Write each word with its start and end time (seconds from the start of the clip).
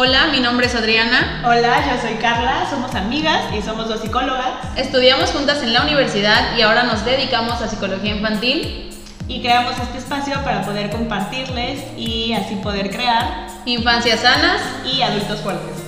Hola, 0.00 0.28
mi 0.28 0.38
nombre 0.38 0.66
es 0.66 0.76
Adriana. 0.76 1.42
Hola, 1.44 1.84
yo 1.84 2.00
soy 2.00 2.18
Carla, 2.18 2.64
somos 2.70 2.94
amigas 2.94 3.52
y 3.52 3.60
somos 3.60 3.88
dos 3.88 4.00
psicólogas. 4.00 4.50
Estudiamos 4.76 5.32
juntas 5.32 5.60
en 5.64 5.72
la 5.72 5.82
universidad 5.82 6.56
y 6.56 6.62
ahora 6.62 6.84
nos 6.84 7.04
dedicamos 7.04 7.60
a 7.60 7.66
psicología 7.66 8.14
infantil. 8.14 8.90
Y 9.26 9.40
creamos 9.40 9.72
este 9.76 9.98
espacio 9.98 10.34
para 10.44 10.62
poder 10.62 10.90
compartirles 10.90 11.82
y 11.96 12.32
así 12.32 12.54
poder 12.62 12.90
crear 12.90 13.48
infancias 13.64 14.20
sanas 14.20 14.62
y 14.84 15.02
adultos 15.02 15.40
fuertes. 15.40 15.82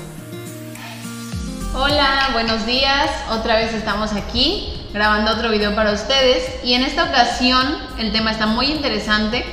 Hola, 1.76 2.30
buenos 2.32 2.66
días. 2.66 3.08
Otra 3.30 3.54
vez 3.54 3.72
estamos 3.74 4.12
aquí 4.14 4.88
grabando 4.92 5.30
otro 5.30 5.52
video 5.52 5.76
para 5.76 5.92
ustedes 5.92 6.50
y 6.64 6.74
en 6.74 6.82
esta 6.82 7.04
ocasión 7.04 7.64
el 8.00 8.10
tema 8.10 8.32
está 8.32 8.46
muy 8.46 8.72
interesante. 8.72 9.44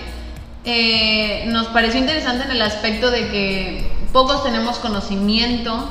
Eh, 0.65 1.43
nos 1.45 1.67
pareció 1.67 1.99
interesante 1.99 2.45
en 2.45 2.51
el 2.51 2.61
aspecto 2.63 3.11
de 3.11 3.27
que 3.29 3.96
pocos 4.17 4.41
tenemos 4.41 4.79
conocimiento 4.79 5.87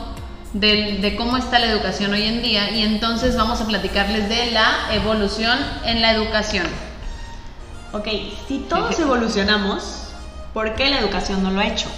de, 0.52 1.14
cómo 1.16 1.37
está 1.37 1.60
la 1.60 1.66
educación 1.66 2.12
hoy 2.12 2.24
en 2.24 2.42
día 2.42 2.73
y 2.73 2.83
entonces 2.83 3.37
vamos 3.37 3.60
a 3.60 3.66
platicarles 3.66 4.28
de 4.28 4.50
la 4.50 4.88
evolución 4.91 5.56
en 5.84 6.02
la 6.02 6.10
educación. 6.10 6.66
Ok, 7.92 8.09
si 8.48 8.59
todos 8.69 8.98
evolucionamos, 8.98 10.09
¿por 10.52 10.74
qué 10.74 10.91
la 10.91 10.98
educación 10.98 11.41
no 11.45 11.52
lo 11.52 11.60
ha 11.60 11.69
hecho? 11.69 11.88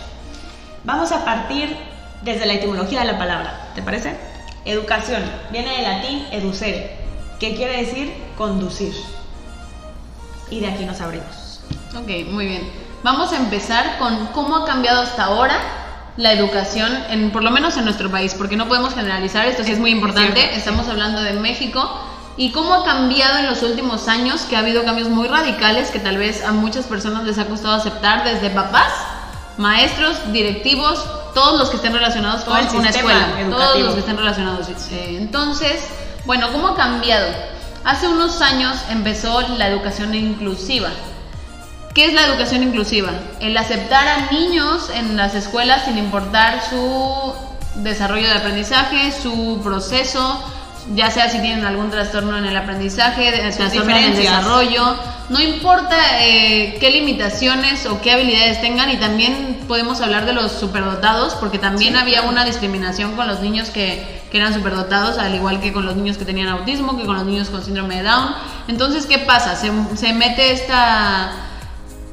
Vamos 0.84 1.12
a 1.12 1.24
partir 1.24 1.74
desde 2.20 2.44
la 2.44 2.52
etimología 2.52 3.00
de 3.00 3.06
la 3.06 3.18
palabra, 3.18 3.70
¿te 3.74 3.80
parece? 3.80 4.14
Educación 4.66 5.22
viene 5.50 5.76
del 5.76 5.84
latín 5.84 6.26
educere, 6.30 6.94
que 7.40 7.56
quiere 7.56 7.86
decir 7.86 8.12
conducir. 8.36 8.92
Y 10.50 10.60
de 10.60 10.66
aquí 10.66 10.84
nos 10.84 11.00
abrimos. 11.00 11.62
Ok, 11.96 12.28
muy 12.30 12.44
bien. 12.44 12.70
Vamos 13.02 13.32
a 13.32 13.38
empezar 13.38 13.96
con 13.96 14.26
cómo 14.26 14.56
ha 14.56 14.66
cambiado 14.66 15.00
hasta 15.00 15.24
ahora 15.24 15.86
la 16.18 16.32
educación, 16.32 16.92
en, 17.10 17.30
por 17.30 17.44
lo 17.44 17.52
menos 17.52 17.76
en 17.76 17.84
nuestro 17.84 18.10
país, 18.10 18.34
porque 18.34 18.56
no 18.56 18.66
podemos 18.66 18.92
generalizar, 18.92 19.46
esto 19.46 19.62
sí 19.62 19.70
es 19.70 19.78
muy 19.78 19.92
importante, 19.92 20.56
estamos 20.56 20.88
hablando 20.88 21.22
de 21.22 21.32
México, 21.34 21.88
y 22.36 22.50
cómo 22.50 22.74
ha 22.74 22.84
cambiado 22.84 23.38
en 23.38 23.46
los 23.46 23.62
últimos 23.62 24.08
años, 24.08 24.42
que 24.42 24.56
ha 24.56 24.58
habido 24.58 24.84
cambios 24.84 25.08
muy 25.08 25.28
radicales 25.28 25.90
que 25.90 26.00
tal 26.00 26.18
vez 26.18 26.44
a 26.44 26.50
muchas 26.50 26.86
personas 26.86 27.24
les 27.24 27.38
ha 27.38 27.46
costado 27.46 27.74
aceptar, 27.74 28.24
desde 28.24 28.50
papás, 28.50 28.92
maestros, 29.58 30.16
directivos, 30.32 31.04
todos 31.34 31.56
los 31.56 31.70
que 31.70 31.76
estén 31.76 31.92
relacionados 31.92 32.42
con 32.42 32.56
una 32.76 32.90
escuela, 32.90 33.28
todos 33.48 33.80
los 33.80 33.94
que 33.94 34.00
estén 34.00 34.16
relacionados. 34.16 34.66
Entonces, 34.90 35.84
bueno, 36.26 36.50
¿cómo 36.50 36.68
ha 36.68 36.74
cambiado? 36.74 37.28
Hace 37.84 38.08
unos 38.08 38.40
años 38.42 38.76
empezó 38.90 39.40
la 39.56 39.68
educación 39.68 40.14
inclusiva. 40.16 40.90
¿Qué 41.98 42.04
es 42.04 42.14
la 42.14 42.26
educación 42.26 42.62
inclusiva? 42.62 43.10
El 43.40 43.56
aceptar 43.56 44.06
a 44.06 44.30
niños 44.30 44.88
en 44.94 45.16
las 45.16 45.34
escuelas 45.34 45.84
sin 45.84 45.98
importar 45.98 46.62
su 46.70 47.34
desarrollo 47.82 48.28
de 48.28 48.34
aprendizaje, 48.34 49.10
su 49.10 49.60
proceso, 49.64 50.40
ya 50.94 51.10
sea 51.10 51.28
si 51.28 51.40
tienen 51.40 51.64
algún 51.64 51.90
trastorno 51.90 52.38
en 52.38 52.44
el 52.44 52.56
aprendizaje, 52.56 53.32
trastorno 53.52 53.96
en 53.96 54.04
el 54.04 54.16
desarrollo, 54.16 54.94
no 55.28 55.40
importa 55.40 55.96
eh, 56.20 56.76
qué 56.78 56.92
limitaciones 56.92 57.84
o 57.86 58.00
qué 58.00 58.12
habilidades 58.12 58.60
tengan 58.60 58.90
y 58.90 58.98
también 58.98 59.64
podemos 59.66 60.00
hablar 60.00 60.24
de 60.24 60.34
los 60.34 60.52
superdotados 60.52 61.34
porque 61.34 61.58
también 61.58 61.96
había 61.96 62.22
una 62.22 62.44
discriminación 62.44 63.16
con 63.16 63.26
los 63.26 63.40
niños 63.40 63.70
que, 63.70 64.22
que, 64.30 64.38
eran 64.38 64.54
superdotados, 64.54 65.18
al 65.18 65.34
igual 65.34 65.60
que 65.60 65.72
con 65.72 65.84
los 65.84 65.96
niños 65.96 66.16
que 66.16 66.24
tenían 66.24 66.46
autismo, 66.46 66.96
que 66.96 67.06
con 67.06 67.16
los 67.16 67.24
niños 67.24 67.50
con 67.50 67.64
síndrome 67.64 67.96
de 67.96 68.02
Down. 68.04 68.36
Entonces, 68.68 69.06
¿qué 69.06 69.18
pasa? 69.18 69.56
Se, 69.56 69.72
se 69.96 70.12
mete 70.12 70.52
esta 70.52 71.47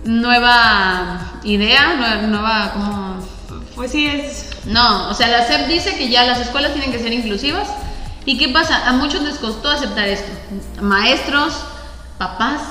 nueva 0.05 1.39
idea, 1.43 1.95
nueva, 1.97 2.21
nueva 2.21 2.71
como... 2.73 3.27
Pues 3.75 3.91
sí 3.91 4.07
es... 4.07 4.51
No, 4.65 5.09
o 5.09 5.13
sea, 5.13 5.27
la 5.27 5.45
SEP 5.45 5.67
dice 5.67 5.95
que 5.95 6.09
ya 6.09 6.25
las 6.25 6.39
escuelas 6.39 6.73
tienen 6.73 6.91
que 6.91 6.99
ser 6.99 7.11
inclusivas. 7.11 7.67
¿Y 8.25 8.37
qué 8.37 8.49
pasa? 8.49 8.87
A 8.87 8.93
muchos 8.93 9.21
les 9.23 9.37
costó 9.37 9.69
aceptar 9.69 10.07
esto. 10.07 10.31
Maestros, 10.81 11.65
papás, 12.17 12.61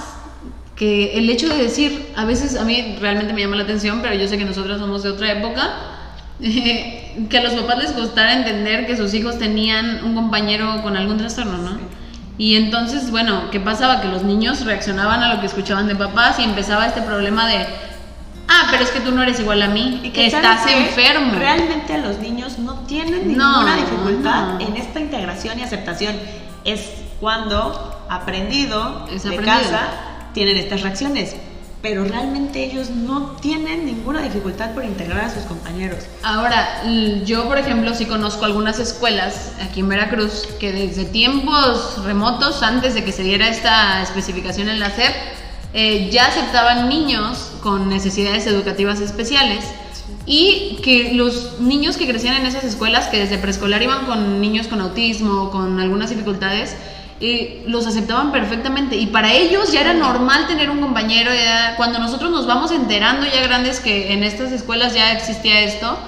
que 0.75 1.17
el 1.19 1.31
hecho 1.31 1.49
de 1.49 1.63
decir, 1.63 2.13
a 2.17 2.25
veces 2.25 2.57
a 2.57 2.65
mí 2.65 2.97
realmente 3.01 3.33
me 3.33 3.43
llama 3.43 3.57
la 3.57 3.63
atención, 3.65 4.01
pero 4.03 4.15
yo 4.15 4.27
sé 4.27 4.39
que 4.39 4.45
nosotros 4.45 4.81
somos 4.81 5.03
de 5.03 5.11
otra 5.11 5.31
época, 5.33 5.75
que 6.41 7.39
a 7.39 7.43
los 7.43 7.53
papás 7.53 7.79
les 7.79 7.93
costara 7.93 8.33
entender 8.33 8.87
que 8.87 8.97
sus 8.97 9.15
hijos 9.15 9.39
tenían 9.39 10.05
un 10.05 10.15
compañero 10.15 10.83
con 10.83 10.97
algún 10.97 11.19
trastorno, 11.19 11.59
¿no? 11.59 11.79
Y 12.37 12.57
entonces, 12.57 13.11
bueno, 13.11 13.51
¿qué 13.51 13.61
pasaba? 13.61 14.01
Que 14.01 14.09
los 14.09 14.23
niños 14.23 14.65
reaccionaban 14.65 15.23
a 15.23 15.35
lo 15.35 15.41
que 15.41 15.47
escuchaban 15.47 15.87
de 15.87 15.95
papás 15.95 16.39
y 16.39 16.43
empezaba 16.43 16.87
este 16.87 17.03
problema 17.03 17.47
de, 17.47 17.67
ah, 18.49 18.67
pero 18.71 18.83
es 18.83 18.91
que 18.91 19.01
tú 19.01 19.13
no 19.13 19.23
eres 19.23 19.39
igual 19.39 19.63
a 19.63 19.69
mí, 19.69 20.01
y 20.03 20.11
que 20.11 20.27
estás 20.27 20.67
enfermo. 20.67 21.35
Realmente 21.37 21.99
los 21.99 22.19
niños 22.19 22.59
no 22.59 22.81
tienen 22.81 23.29
ninguna 23.29 23.77
dificultad 23.77 24.61
en 24.61 24.77
esta 24.77 25.01
integración 25.01 25.61
y 25.61 25.63
aceptación. 25.63 26.17
Es 26.65 26.91
cuando 27.21 28.05
aprendido 28.09 29.07
de 29.07 29.37
casa 29.37 29.89
tienen 30.33 30.57
estas 30.57 30.83
reacciones 30.83 31.37
pero 31.85 32.03
realmente 32.03 32.65
ellos 32.65 32.89
no 32.89 33.33
tienen 33.43 33.85
ninguna 33.85 34.23
dificultad 34.23 34.73
por 34.73 34.87
integrar 34.87 35.27
a 35.27 35.31
sus 35.31 35.43
compañeros. 35.43 35.99
Ahora, 36.23 36.83
yo 37.27 37.47
por 37.47 37.59
ejemplo 37.59 37.95
sí 37.95 38.07
conozco 38.07 38.47
algunas 38.47 38.79
escuelas 38.79 39.53
aquí 39.61 39.81
en 39.81 39.91
Veracruz 39.91 40.49
que 40.59 40.73
desde 40.73 41.05
tiempos 41.05 42.03
remotos, 42.03 42.63
antes 42.63 42.95
de 42.95 43.05
que 43.05 43.13
se 43.13 43.23
diera 43.23 43.49
esta 43.49 44.01
especificación 44.01 44.71
en 44.71 44.81
la 44.81 44.89
SEP, 44.89 45.13
eh, 45.75 46.09
ya 46.11 46.29
aceptaban 46.29 46.89
niños 46.89 47.53
con 47.63 47.91
necesidades 47.91 48.47
educativas 48.47 49.01
especiales 49.01 49.67
y 50.25 50.81
que 50.83 51.13
los 51.13 51.61
niños 51.61 51.99
que 51.99 52.07
crecían 52.09 52.37
en 52.37 52.47
esas 52.47 52.65
escuelas, 52.65 53.09
que 53.09 53.19
desde 53.19 53.37
preescolar 53.37 53.83
iban 53.83 54.07
con 54.07 54.41
niños 54.41 54.69
con 54.69 54.81
autismo, 54.81 55.51
con 55.51 55.79
algunas 55.79 56.09
dificultades, 56.09 56.77
los 57.67 57.87
aceptaban 57.87 58.33
perfectamente 58.33 58.97
y 58.97 59.07
para 59.07 59.33
ellos 59.33 59.73
ya 59.73 59.81
era 59.81 59.95
normal 59.95 60.47
tener 60.47 60.69
un 60.69 60.81
compañero, 60.81 61.31
cuando 61.77 61.99
nosotros 61.99 62.31
nos 62.31 62.47
vamos 62.47 62.71
enterando 62.71 63.27
ya 63.27 63.43
grandes 63.43 63.81
que 63.81 64.13
en 64.13 64.23
estas 64.25 64.53
escuelas 64.53 64.95
ya 64.95 65.13
existía 65.13 65.61
esto, 65.61 65.99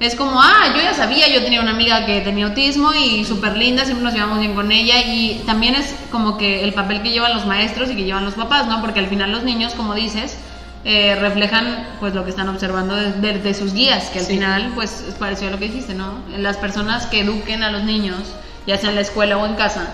es 0.00 0.14
como, 0.14 0.40
ah, 0.40 0.72
yo 0.74 0.80
ya 0.80 0.94
sabía, 0.94 1.28
yo 1.28 1.42
tenía 1.42 1.60
una 1.60 1.72
amiga 1.72 2.06
que 2.06 2.20
tenía 2.20 2.46
autismo 2.46 2.92
y 2.94 3.24
súper 3.24 3.56
linda, 3.56 3.84
siempre 3.84 4.04
nos 4.04 4.14
llevamos 4.14 4.38
bien 4.38 4.54
con 4.54 4.70
ella 4.70 5.00
y 5.04 5.42
también 5.44 5.74
es 5.74 5.92
como 6.12 6.38
que 6.38 6.62
el 6.62 6.72
papel 6.72 7.02
que 7.02 7.10
llevan 7.10 7.34
los 7.34 7.46
maestros 7.46 7.90
y 7.90 7.96
que 7.96 8.04
llevan 8.04 8.24
los 8.24 8.34
papás, 8.34 8.68
¿no? 8.68 8.80
Porque 8.80 9.00
al 9.00 9.08
final 9.08 9.32
los 9.32 9.42
niños, 9.42 9.74
como 9.74 9.94
dices, 9.94 10.36
eh, 10.84 11.16
reflejan 11.20 11.84
pues 11.98 12.14
lo 12.14 12.22
que 12.22 12.30
están 12.30 12.48
observando 12.48 12.94
de, 12.94 13.54
sus 13.54 13.74
guías, 13.74 14.10
que 14.10 14.20
al 14.20 14.26
final 14.26 14.72
pues 14.76 15.04
es 15.08 15.14
parecido 15.14 15.48
a 15.48 15.50
lo 15.52 15.58
que 15.58 15.66
dijiste, 15.66 15.94
¿no? 15.94 16.14
Las 16.36 16.56
personas 16.58 17.06
que 17.06 17.20
eduquen 17.20 17.64
a 17.64 17.70
los 17.72 17.82
niños, 17.82 18.20
ya 18.68 18.78
sea 18.78 18.90
en 18.90 18.94
la 18.94 19.00
escuela 19.00 19.36
o 19.36 19.46
en 19.46 19.54
casa, 19.54 19.88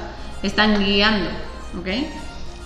están 0.47 0.84
guiando, 0.84 1.28
¿ok? 1.78 1.88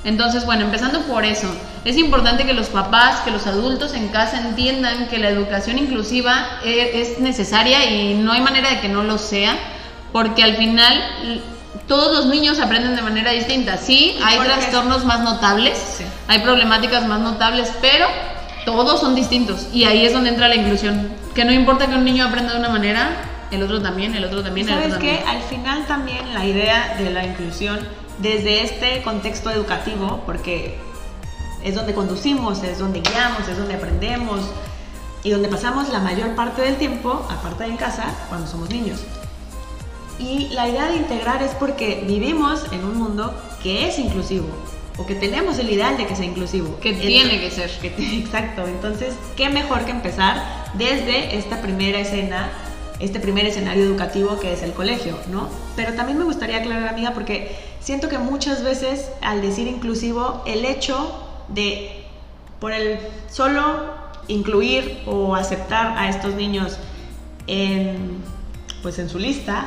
Entonces, 0.04 0.46
bueno, 0.46 0.64
empezando 0.64 1.00
por 1.02 1.24
eso, 1.24 1.48
es 1.84 1.96
importante 1.96 2.44
que 2.46 2.54
los 2.54 2.68
papás, 2.68 3.20
que 3.20 3.30
los 3.30 3.46
adultos 3.46 3.94
en 3.94 4.08
casa 4.08 4.38
entiendan 4.38 5.08
que 5.08 5.18
la 5.18 5.28
educación 5.28 5.78
inclusiva 5.78 6.60
e, 6.64 7.00
es 7.00 7.18
necesaria 7.18 7.84
y 7.90 8.14
no 8.14 8.32
hay 8.32 8.40
manera 8.40 8.70
de 8.70 8.80
que 8.80 8.88
no 8.88 9.02
lo 9.02 9.18
sea, 9.18 9.56
porque 10.12 10.42
al 10.42 10.56
final 10.56 10.94
todos 11.86 12.12
los 12.12 12.26
niños 12.26 12.60
aprenden 12.60 12.96
de 12.96 13.02
manera 13.02 13.32
distinta. 13.32 13.76
Sí, 13.76 14.16
hay 14.22 14.38
trastornos 14.38 15.04
más 15.04 15.20
notables, 15.20 16.00
hay 16.28 16.40
problemáticas 16.40 17.06
más 17.06 17.20
notables, 17.20 17.72
pero 17.80 18.06
todos 18.64 19.00
son 19.00 19.14
distintos 19.14 19.66
y 19.72 19.84
ahí 19.84 20.04
es 20.04 20.12
donde 20.12 20.30
entra 20.30 20.48
la 20.48 20.54
inclusión. 20.54 21.10
Que 21.34 21.44
no 21.44 21.52
importa 21.52 21.86
que 21.86 21.94
un 21.94 22.04
niño 22.04 22.24
aprenda 22.24 22.52
de 22.52 22.58
una 22.60 22.68
manera, 22.68 23.10
el 23.50 23.62
otro 23.62 23.82
también, 23.82 24.14
el 24.14 24.24
otro 24.24 24.42
también. 24.42 24.66
¿Sabes 24.66 24.86
el 24.86 24.92
otro 24.92 25.02
qué? 25.02 25.22
Al 25.26 25.42
final 25.42 25.86
también 25.86 26.34
la 26.34 26.44
idea 26.44 26.96
de 26.98 27.10
la 27.10 27.24
inclusión 27.24 27.78
desde 28.18 28.62
este 28.62 29.02
contexto 29.02 29.50
educativo, 29.50 30.22
porque 30.26 30.78
es 31.62 31.74
donde 31.74 31.94
conducimos, 31.94 32.62
es 32.62 32.78
donde 32.78 33.00
guiamos, 33.00 33.48
es 33.48 33.56
donde 33.56 33.74
aprendemos 33.74 34.40
y 35.22 35.30
donde 35.30 35.48
pasamos 35.48 35.88
la 35.90 36.00
mayor 36.00 36.34
parte 36.34 36.62
del 36.62 36.76
tiempo, 36.76 37.26
aparte 37.30 37.64
de 37.64 37.70
en 37.70 37.76
casa, 37.76 38.14
cuando 38.28 38.46
somos 38.46 38.70
niños. 38.70 39.00
Y 40.18 40.48
la 40.48 40.68
idea 40.68 40.88
de 40.88 40.96
integrar 40.96 41.42
es 41.42 41.52
porque 41.52 42.04
vivimos 42.06 42.64
en 42.72 42.84
un 42.84 42.96
mundo 42.96 43.34
que 43.62 43.88
es 43.88 43.98
inclusivo 43.98 44.48
o 44.96 45.06
que 45.06 45.14
tenemos 45.14 45.58
el 45.60 45.70
ideal 45.70 45.96
de 45.96 46.06
que 46.06 46.16
sea 46.16 46.24
inclusivo. 46.24 46.78
Que 46.80 46.92
tiene 46.92 47.40
que 47.40 47.50
ser. 47.50 47.70
exacto. 47.82 48.66
Entonces, 48.66 49.14
¿qué 49.36 49.48
mejor 49.48 49.84
que 49.84 49.92
empezar 49.92 50.42
desde 50.74 51.38
esta 51.38 51.62
primera 51.62 52.00
escena 52.00 52.50
este 53.00 53.20
primer 53.20 53.46
escenario 53.46 53.84
educativo 53.84 54.38
que 54.40 54.52
es 54.52 54.62
el 54.62 54.72
colegio, 54.72 55.18
¿no? 55.30 55.48
Pero 55.76 55.94
también 55.94 56.18
me 56.18 56.24
gustaría 56.24 56.58
aclarar, 56.58 56.88
amiga, 56.88 57.12
porque 57.12 57.56
siento 57.80 58.08
que 58.08 58.18
muchas 58.18 58.64
veces 58.64 59.10
al 59.20 59.40
decir 59.40 59.68
inclusivo, 59.68 60.42
el 60.46 60.64
hecho 60.64 61.24
de, 61.48 62.04
por 62.60 62.72
el 62.72 62.98
solo 63.30 63.96
incluir 64.26 65.02
o 65.06 65.34
aceptar 65.34 65.96
a 65.96 66.08
estos 66.08 66.34
niños 66.34 66.76
en, 67.46 68.18
pues 68.82 68.98
en 68.98 69.08
su 69.08 69.18
lista, 69.18 69.66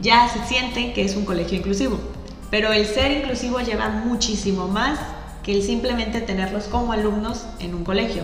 ya 0.00 0.28
se 0.28 0.44
sienten 0.44 0.92
que 0.92 1.04
es 1.04 1.16
un 1.16 1.24
colegio 1.24 1.58
inclusivo. 1.58 1.98
Pero 2.50 2.72
el 2.72 2.86
ser 2.86 3.12
inclusivo 3.12 3.60
lleva 3.60 3.88
muchísimo 3.88 4.68
más 4.68 4.98
que 5.42 5.52
el 5.52 5.62
simplemente 5.62 6.20
tenerlos 6.20 6.64
como 6.64 6.92
alumnos 6.92 7.46
en 7.60 7.74
un 7.74 7.84
colegio. 7.84 8.22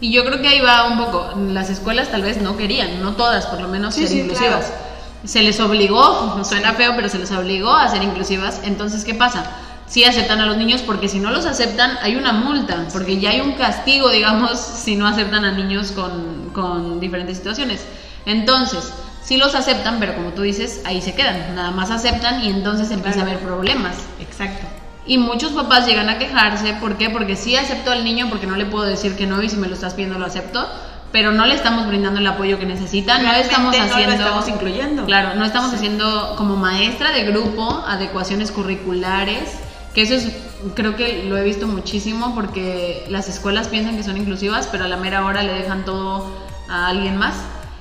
Y 0.00 0.12
yo 0.12 0.24
creo 0.24 0.40
que 0.40 0.48
ahí 0.48 0.60
va 0.60 0.84
un 0.86 0.98
poco. 0.98 1.32
Las 1.48 1.70
escuelas 1.70 2.10
tal 2.10 2.22
vez 2.22 2.40
no 2.40 2.56
querían, 2.56 3.02
no 3.02 3.14
todas, 3.14 3.46
por 3.46 3.60
lo 3.60 3.68
menos, 3.68 3.94
Sí, 3.94 4.02
ser 4.02 4.10
sí, 4.10 4.20
inclusivas. 4.20 4.66
claro. 4.66 4.88
Se 5.24 5.42
les 5.42 5.58
obligó, 5.58 6.42
suena 6.44 6.74
feo, 6.74 6.92
pero 6.94 7.08
se 7.08 7.18
les 7.18 7.30
obligó 7.32 7.72
a 7.72 7.88
ser 7.88 8.02
inclusivas. 8.02 8.60
Entonces, 8.64 9.04
¿qué 9.04 9.14
pasa? 9.14 9.44
Sí 9.88 10.04
aceptan 10.04 10.40
a 10.40 10.46
los 10.46 10.56
niños 10.56 10.82
porque 10.82 11.08
si 11.08 11.18
no 11.18 11.30
los 11.30 11.46
aceptan 11.46 11.98
hay 12.02 12.14
una 12.16 12.32
multa, 12.32 12.84
porque 12.92 13.18
ya 13.18 13.30
hay 13.30 13.40
un 13.40 13.52
castigo, 13.54 14.10
digamos, 14.12 14.58
si 14.58 14.94
no 14.96 15.06
aceptan 15.08 15.44
a 15.44 15.50
niños 15.52 15.90
con, 15.92 16.50
con 16.52 17.00
diferentes 17.00 17.38
situaciones. 17.38 17.80
Entonces, 18.26 18.92
sí 19.24 19.36
los 19.36 19.54
aceptan, 19.56 19.98
pero 19.98 20.14
como 20.14 20.30
tú 20.30 20.42
dices, 20.42 20.82
ahí 20.84 21.02
se 21.02 21.14
quedan. 21.14 21.56
Nada 21.56 21.72
más 21.72 21.90
aceptan 21.90 22.44
y 22.44 22.50
entonces 22.50 22.90
empieza 22.92 23.20
a 23.20 23.22
haber 23.22 23.40
problemas. 23.40 23.96
Exacto. 24.20 24.66
Y 25.08 25.18
muchos 25.18 25.52
papás 25.52 25.86
llegan 25.86 26.08
a 26.10 26.18
quejarse, 26.18 26.74
¿por 26.74 26.96
qué? 26.98 27.08
Porque 27.10 27.34
sí 27.34 27.56
acepto 27.56 27.90
al 27.90 28.04
niño 28.04 28.26
porque 28.28 28.46
no 28.46 28.56
le 28.56 28.66
puedo 28.66 28.84
decir 28.84 29.16
que 29.16 29.26
no 29.26 29.42
y 29.42 29.48
si 29.48 29.56
me 29.56 29.66
lo 29.66 29.74
estás 29.74 29.94
pidiendo 29.94 30.18
lo 30.18 30.26
acepto, 30.26 30.68
pero 31.10 31.32
no 31.32 31.46
le 31.46 31.54
estamos 31.54 31.86
brindando 31.86 32.20
el 32.20 32.26
apoyo 32.26 32.58
que 32.58 32.66
necesita, 32.66 33.14
no 33.14 33.20
Realmente 33.22 33.48
estamos 33.48 33.72
no 33.76 33.86
lo 33.86 33.90
haciendo 33.94 34.14
estamos 34.14 34.48
incluyendo. 34.48 35.06
Claro, 35.06 35.34
no 35.34 35.44
estamos 35.46 35.70
Sí. 35.70 35.76
haciendo 35.76 36.34
como 36.36 36.56
maestra 36.56 37.10
de 37.12 37.24
grupo 37.24 37.82
adecuaciones 37.88 38.52
curriculares, 38.52 39.50
que 39.94 40.02
eso 40.02 40.14
es 40.14 40.28
creo 40.74 40.94
que 40.96 41.24
lo 41.24 41.38
he 41.38 41.42
visto 41.44 41.66
muchísimo 41.66 42.34
porque 42.34 43.06
las 43.08 43.28
escuelas 43.28 43.68
piensan 43.68 43.96
que 43.96 44.02
son 44.02 44.18
inclusivas, 44.18 44.66
pero 44.70 44.84
a 44.84 44.88
la 44.88 44.98
mera 44.98 45.24
hora 45.24 45.42
le 45.42 45.54
dejan 45.54 45.86
todo 45.86 46.30
a 46.68 46.88
alguien 46.88 47.16
más. 47.16 47.34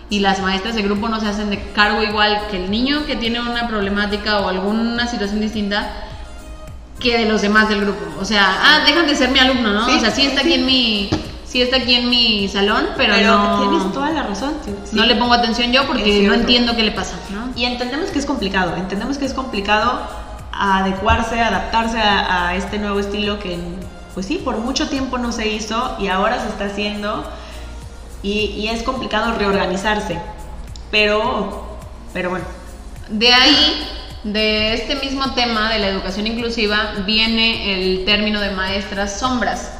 Y 0.09 0.19
las 0.21 0.39
maestras 0.39 0.75
de 0.75 0.83
grupo 0.83 1.09
no 1.09 1.19
se 1.19 1.27
hacen 1.27 1.49
de 1.49 1.61
cargo 1.73 2.01
igual 2.03 2.39
que 2.49 2.55
el 2.63 2.71
niño 2.71 3.05
que 3.05 3.17
tiene 3.17 3.41
una 3.41 3.67
problemática 3.67 4.39
o 4.39 4.47
alguna 4.47 5.05
situación 5.07 5.41
distinta, 5.41 5.89
que 6.99 7.17
de 7.17 7.25
los 7.25 7.41
demás 7.41 7.69
del 7.69 7.81
grupo. 7.81 8.03
O 8.19 8.25
sea, 8.25 8.57
ah, 8.61 8.83
dejan 8.85 9.07
de 9.07 9.15
ser 9.15 9.29
mi 9.29 9.39
alumno, 9.39 9.71
¿no? 9.73 9.85
Sí, 9.85 9.95
o 9.97 9.99
sea, 9.99 10.11
sí 10.11 10.23
está 10.25 10.41
sí. 10.41 10.47
aquí 10.47 10.53
en 10.55 10.65
mi 10.65 11.09
sí 11.45 11.61
está 11.61 11.77
aquí 11.77 11.95
en 11.95 12.09
mi 12.09 12.47
salón, 12.49 12.87
pero, 12.97 13.13
Pero 13.15 13.37
no 13.37 13.59
tienes 13.69 13.93
toda 13.93 14.09
la 14.11 14.23
razón. 14.23 14.53
sí. 14.65 14.95
no 14.95 15.05
le 15.05 15.15
pongo 15.15 15.33
atención 15.33 15.71
yo 15.71 15.87
porque 15.87 16.23
no 16.27 16.33
entiendo 16.33 16.75
qué 16.75 16.83
le 16.83 16.91
pasa, 16.91 17.15
¿no? 17.29 17.49
Y 17.55 17.65
entendemos 17.65 18.09
que 18.09 18.19
es 18.19 18.25
complicado, 18.25 18.75
entendemos 18.75 19.17
que 19.17 19.25
es 19.25 19.33
complicado 19.33 20.01
adecuarse, 20.51 21.39
adaptarse 21.39 21.99
a, 21.99 22.47
a 22.49 22.55
este 22.55 22.79
nuevo 22.79 22.99
estilo 22.99 23.39
que, 23.39 23.57
pues 24.13 24.25
sí, 24.25 24.39
por 24.43 24.57
mucho 24.57 24.89
tiempo 24.89 25.17
no 25.17 25.31
se 25.31 25.47
hizo 25.47 25.95
y 25.99 26.07
ahora 26.07 26.41
se 26.41 26.47
está 26.49 26.65
haciendo 26.65 27.23
y, 28.23 28.31
y 28.57 28.67
es 28.67 28.83
complicado 28.83 29.33
reorganizarse. 29.37 30.19
Pero, 30.91 31.77
pero 32.13 32.29
bueno, 32.29 32.45
De 33.09 33.33
ahí, 33.33 33.87
de 34.23 34.73
este 34.73 34.95
mismo 34.95 35.33
tema 35.33 35.71
de 35.71 35.79
la 35.79 35.87
educación 35.87 36.27
inclusiva, 36.27 36.93
viene 37.05 37.73
el 37.73 38.05
término 38.05 38.41
de 38.41 38.51
maestras 38.51 39.19
sombras, 39.19 39.71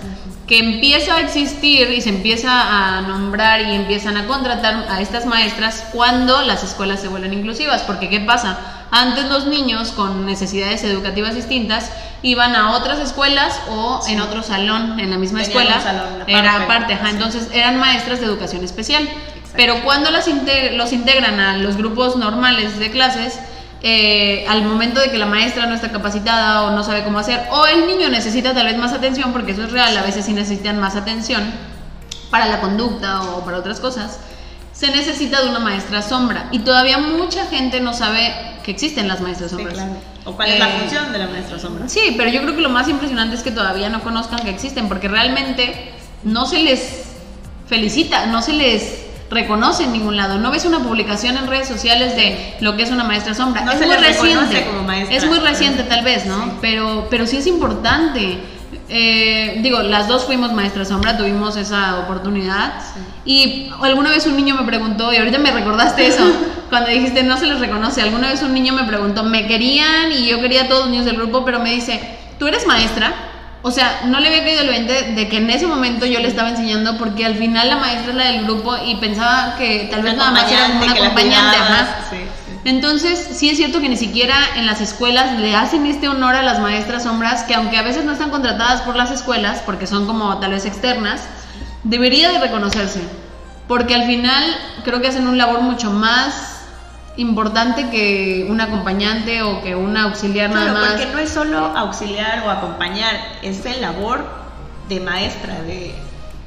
que 0.48 0.60
empieza 0.60 1.16
a 1.16 1.20
existir 1.20 1.92
y 1.92 2.00
se 2.00 2.10
empieza 2.10 2.52
a 2.52 3.02
nombrar 3.02 3.62
y 3.62 3.76
empiezan 3.76 4.16
a 4.16 4.26
contratar 4.28 4.86
a 4.90 5.02
estas 5.02 5.26
maestras 5.26 5.86
cuando 5.92 6.42
las 6.44 6.64
escuelas 6.64 7.02
se 7.02 7.10
vuelven 7.10 7.34
inclusivas. 7.34 7.82
Porque 7.82 8.10
¿qué 8.10 8.22
pasa? 8.22 8.58
Antes 8.90 9.26
los 9.26 9.48
niños 9.48 9.92
con 9.92 10.26
necesidades 10.26 10.84
educativas 10.86 11.36
distintas 11.36 11.92
iban 12.22 12.56
a 12.56 12.72
otras 12.72 13.00
escuelas 13.00 13.60
o 13.70 14.02
Sí. 14.02 14.14
en 14.14 14.22
otro 14.22 14.42
salón, 14.42 14.98
en 15.00 15.10
la 15.10 15.18
misma 15.18 15.42
escuela. 15.42 15.82
salón 15.82 16.08
aparte. 16.22 16.32
Era 16.32 16.64
aparte, 16.64 16.94
ajá, 16.94 17.08
Sí. 17.08 17.12
entonces 17.16 17.50
eran 17.52 17.78
maestras 17.78 18.22
de 18.22 18.28
educación 18.28 18.64
especial. 18.64 19.08
Pero 19.58 19.84
cuando 19.84 20.12
las 20.12 20.30
los 20.74 20.94
integran 20.94 21.40
a 21.42 21.58
los 21.58 21.76
grupos 21.76 22.16
normales 22.16 22.80
de 22.80 22.92
clases, 22.92 23.38
eh, 23.84 24.46
al 24.48 24.64
momento 24.64 25.00
de 25.00 25.12
que 25.12 25.18
la 25.18 25.26
maestra 25.28 25.66
no 25.68 25.76
está 25.76 25.92
capacitada 25.92 26.64
o 26.64 26.72
no 26.72 26.84
sabe 26.84 27.04
cómo 27.04 27.20
hacer, 27.20 27.42
o 27.52 27.66
el 27.68 27.88
niño 27.88 28.10
necesita 28.10 28.54
tal 28.54 28.66
vez 28.66 28.78
más 28.78 28.94
atención, 28.94 29.32
porque 29.34 29.52
eso 29.52 29.64
es 29.64 29.72
real, 29.72 29.96
a 29.98 30.02
veces 30.04 30.26
sí 30.26 30.34
necesitan 30.34 30.80
más 30.80 30.96
atención 30.96 31.44
para 32.32 32.46
la 32.48 32.60
conducta 32.60 33.22
o 33.22 33.46
para 33.46 33.58
otras 33.58 33.80
cosas, 33.80 34.20
se 34.74 34.88
necesita 34.92 35.42
de 35.42 35.50
una 35.50 35.60
maestra 35.60 36.02
sombra. 36.02 36.50
Y 36.52 36.60
todavía 36.60 36.98
mucha 36.98 37.46
gente 37.48 37.80
no 37.80 37.94
sabe 37.94 38.34
que 38.64 38.72
existen 38.72 39.08
las 39.08 39.22
maestras 39.22 39.50
sí, 39.52 39.56
sombras. 39.56 39.76
claro. 39.76 39.94
¿O 40.26 40.34
cuál 40.34 40.50
es 40.50 40.60
la 40.60 40.70
Eh, 40.70 40.80
función 40.80 41.14
de 41.14 41.20
la 41.20 41.28
maestra 41.28 41.58
sombra? 41.58 41.88
Sí, 41.88 42.14
pero 42.18 42.30
yo 42.30 42.42
creo 42.42 42.54
que 42.56 42.62
lo 42.62 42.70
más 42.70 42.88
impresionante 42.90 43.36
es 43.36 43.42
que 43.44 43.52
todavía 43.52 43.90
no 43.90 44.02
conozcan 44.02 44.40
que 44.42 44.50
existen, 44.50 44.88
porque 44.90 45.08
realmente 45.08 45.94
no 46.24 46.46
se 46.46 46.62
les 46.62 47.04
felicita, 47.68 48.26
no 48.26 48.42
se 48.42 48.54
les 48.54 49.07
reconoce 49.30 49.84
en 49.84 49.94
ningún 49.94 50.16
lado. 50.16 50.38
No 50.40 50.52
ves 50.52 50.66
una 50.66 50.80
publicación 50.80 51.38
en 51.38 51.48
redes 51.48 51.68
sociales 51.68 52.16
de 52.16 52.56
lo 52.62 52.76
que 52.76 52.84
es 52.84 52.92
una 52.92 53.04
maestra 53.04 53.34
sombra. 53.34 53.64
No 53.64 53.72
es 53.72 53.80
se 53.80 53.86
muy 53.86 53.96
reciente. 53.96 54.66
como 54.66 54.84
maestra. 54.84 55.18
Es 55.18 55.26
muy 55.26 55.40
reciente 55.40 55.84
tal 55.84 56.04
vez, 56.04 56.26
¿no? 56.26 56.46
Sí. 56.46 56.52
Pero, 56.62 57.08
pero 57.10 57.28
sí 57.28 57.38
es 57.38 57.48
importante. 57.48 58.40
Eh, 58.90 59.60
digo, 59.62 59.82
las 59.82 60.08
dos 60.08 60.26
fuimos 60.26 60.54
maestras 60.54 60.88
sombra, 60.88 61.18
tuvimos 61.18 61.58
esa 61.58 62.00
oportunidad. 62.00 62.74
Y 63.26 63.70
alguna 63.82 64.12
vez 64.12 64.26
un 64.28 64.38
niño 64.38 64.56
me 64.56 64.64
preguntó, 64.64 65.12
y 65.14 65.18
ahorita 65.18 65.40
me 65.40 65.52
recordaste 65.52 66.08
eso, 66.08 66.24
cuando 66.70 66.90
dijiste 66.90 67.24
no 67.24 67.38
se 67.38 67.48
les 67.48 67.60
reconoce, 67.60 68.02
alguna 68.02 68.30
vez 68.30 68.42
un 68.42 68.54
niño 68.54 68.74
me 68.74 68.86
preguntó, 68.86 69.24
me 69.24 69.48
querían 69.48 70.14
y 70.14 70.28
yo 70.28 70.40
quería 70.40 70.64
a 70.64 70.68
todos 70.68 70.84
los 70.84 70.92
niños 70.92 71.06
del 71.06 71.18
grupo, 71.18 71.44
pero 71.44 71.60
me 71.60 71.72
dice, 71.72 72.00
¿tú 72.40 72.48
eres 72.48 72.66
maestra? 72.66 73.14
O 73.64 73.72
sea, 73.72 74.04
no 74.06 74.20
le 74.20 74.28
había 74.28 74.44
caído 74.44 74.62
el 74.62 74.70
20 74.70 75.04
de 75.14 75.28
que 75.28 75.38
en 75.38 75.50
ese 75.50 75.68
momento 75.68 76.06
yo 76.06 76.20
le 76.20 76.28
estaba 76.28 76.50
enseñando 76.50 76.98
porque 76.98 77.26
al 77.26 77.36
final 77.36 77.68
la 77.68 77.78
maestra 77.78 78.12
es 78.12 78.16
la 78.16 78.26
del 78.26 78.44
grupo 78.44 78.76
y 78.86 78.96
pensaba 78.96 79.56
que 79.58 79.88
tal 79.92 80.04
vez 80.04 80.16
nada 80.16 80.32
más 80.32 80.52
era 80.52 80.68
como 80.68 80.84
una 80.84 80.92
acompañante. 80.92 81.58
ajá. 81.58 81.88
sí, 82.10 82.18
sí. 82.18 82.48
Entonces, 82.68 83.30
sí 83.32 83.50
es 83.50 83.58
cierto 83.58 83.80
que 83.80 83.88
ni 83.88 83.96
siquiera 83.96 84.36
en 84.58 84.66
las 84.66 84.82
escuelas 84.82 85.40
le 85.40 85.56
hacen 85.56 85.86
este 85.86 86.10
honor 86.10 86.36
a 86.36 86.44
las 86.44 86.60
maestras 86.60 87.04
sombras, 87.04 87.44
que 87.44 87.56
aunque 87.56 87.78
a 87.78 87.82
veces 87.82 88.04
no 88.04 88.12
están 88.12 88.30
contratadas 88.30 88.82
por 88.82 88.96
las 88.96 89.10
escuelas, 89.10 89.62
porque 89.66 89.88
son 89.88 90.06
como 90.06 90.38
tal 90.40 90.52
vez 90.52 90.66
externas, 90.66 91.22
debería 91.84 92.30
de 92.32 92.40
reconocerse. 92.40 93.02
Porque 93.68 93.96
al 93.96 94.06
final 94.06 94.44
creo 94.84 95.02
que 95.02 95.08
hacen 95.08 95.28
un 95.28 95.38
labor 95.38 95.62
mucho 95.62 95.92
más 95.92 96.47
importante 97.18 97.90
que 97.90 98.46
un 98.50 98.62
acompañante 98.62 99.42
o 99.42 99.62
que 99.62 99.76
un 99.76 99.98
auxiliar 99.98 100.50
Claro, 100.52 100.68
nada 100.74 100.80
más. 100.80 100.90
porque 100.92 101.08
no 101.12 101.18
es 101.20 101.30
solo 101.30 101.58
auxiliar 101.76 102.44
o 102.46 102.50
acompañar, 102.52 103.16
es 103.42 103.66
el 103.66 103.82
labor 103.82 104.24
de 104.90 105.00
maestra, 105.00 105.62
de... 105.64 105.94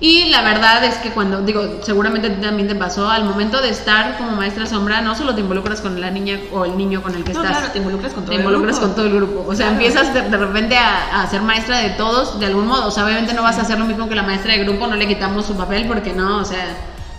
Y 0.03 0.31
la 0.31 0.41
verdad 0.41 0.83
es 0.83 0.95
que 0.95 1.11
cuando, 1.11 1.43
digo, 1.43 1.81
seguramente 1.83 2.31
también 2.31 2.67
te 2.67 2.75
pasó, 2.75 3.11
al 3.11 3.25
momento 3.25 3.61
de 3.61 3.69
estar 3.69 4.17
como 4.17 4.31
maestra 4.31 4.65
sombra, 4.65 5.03
no 5.03 5.15
solo 5.15 5.35
te 5.35 5.43
involucras 5.43 5.83
con 5.83 6.01
la 6.01 6.11
niña 6.11 6.39
o 6.55 6.65
el 6.65 6.75
niño 6.79 7.03
con 7.03 7.15
el 7.15 7.23
que 7.23 7.35
No, 7.35 7.43
estás. 7.43 7.59
claro, 7.59 7.73
te 7.73 7.79
involucras 7.81 8.15
con 8.15 8.23
todo 8.25 8.31
te 8.31 8.37
el 8.37 8.41
involucras 8.41 8.77
grupo. 8.79 8.87
con 8.87 8.97
todo 8.97 9.07
el 9.07 9.13
grupo. 9.15 9.45
O 9.47 9.55
sea, 9.55 9.67
Claro. 9.67 9.73
empiezas 9.73 10.15
de, 10.15 10.23
de 10.23 10.37
repente 10.39 10.79
a, 10.79 11.21
a 11.21 11.27
ser 11.29 11.43
maestra 11.43 11.77
de 11.81 11.91
todos 11.91 12.41
de 12.41 12.47
algún 12.47 12.67
modo. 12.67 12.87
O 12.87 12.91
sea, 12.91 13.05
obviamente 13.05 13.35
no 13.35 13.43
vas 13.43 13.59
a 13.59 13.61
hacer 13.63 13.79
lo 13.79 13.85
mismo 13.85 14.09
que 14.09 14.15
la 14.15 14.23
maestra 14.23 14.55
de 14.55 14.65
grupo, 14.65 14.87
no 14.87 14.97
le 14.97 15.07
quitamos 15.07 15.45
su 15.45 15.55
papel 15.55 15.87
porque 15.87 16.15
no, 16.15 16.39
o 16.39 16.45
sea, 16.47 16.65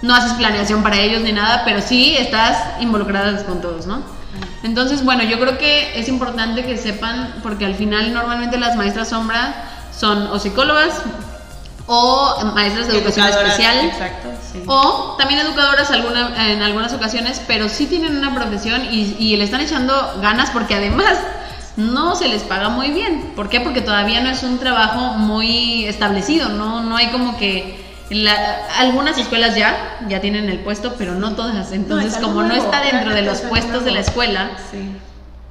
no 0.01 0.15
haces 0.15 0.33
planeación 0.33 0.83
para 0.83 0.97
ellos 0.97 1.21
ni 1.21 1.31
nada, 1.31 1.63
pero 1.65 1.81
sí 1.81 2.15
estás 2.17 2.81
involucrada 2.81 3.43
con 3.45 3.61
todos, 3.61 3.85
¿no? 3.85 4.01
Entonces, 4.63 5.03
bueno, 5.03 5.23
yo 5.23 5.39
creo 5.39 5.57
que 5.57 5.99
es 5.99 6.07
importante 6.07 6.63
que 6.65 6.77
sepan, 6.77 7.35
porque 7.43 7.65
al 7.65 7.75
final 7.75 8.13
normalmente 8.13 8.57
las 8.57 8.75
maestras 8.75 9.09
sombra 9.09 9.53
son 9.95 10.27
o 10.27 10.39
psicólogas 10.39 11.01
o 11.87 12.45
maestras 12.55 12.87
de 12.87 12.97
educación 12.97 13.27
especial. 13.27 13.85
Exacto, 13.85 14.29
sí. 14.51 14.63
O 14.67 15.15
también 15.17 15.41
educadoras 15.41 15.91
alguna, 15.91 16.51
en 16.51 16.61
algunas 16.61 16.93
ocasiones, 16.93 17.41
pero 17.47 17.69
sí 17.69 17.87
tienen 17.87 18.15
una 18.15 18.33
profesión 18.33 18.85
y, 18.91 19.15
y 19.19 19.35
le 19.35 19.43
están 19.43 19.61
echando 19.61 20.19
ganas 20.21 20.51
porque 20.51 20.75
además 20.75 21.17
no 21.75 22.15
se 22.15 22.27
les 22.27 22.43
paga 22.43 22.69
muy 22.69 22.91
bien. 22.91 23.33
¿Por 23.35 23.49
qué? 23.49 23.61
Porque 23.61 23.81
todavía 23.81 24.21
no 24.21 24.29
es 24.29 24.43
un 24.43 24.59
trabajo 24.59 25.17
muy 25.17 25.85
establecido, 25.85 26.49
no, 26.49 26.81
no 26.81 26.95
hay 26.95 27.07
como 27.07 27.37
que... 27.37 27.90
la- 28.11 28.65
algunas 28.77 29.17
escuelas 29.17 29.55
ya, 29.55 29.99
ya 30.07 30.21
tienen 30.21 30.49
el 30.49 30.59
puesto, 30.59 30.95
pero 30.97 31.15
no 31.15 31.33
todas. 31.35 31.71
Entonces, 31.71 32.17
como 32.17 32.43
no 32.43 32.53
está 32.53 32.81
dentro 32.81 33.13
de 33.13 33.21
los 33.23 33.39
puestos 33.41 33.83
de 33.85 33.91
la 33.91 33.99
escuela, 34.01 34.51
Sí. 34.71 34.77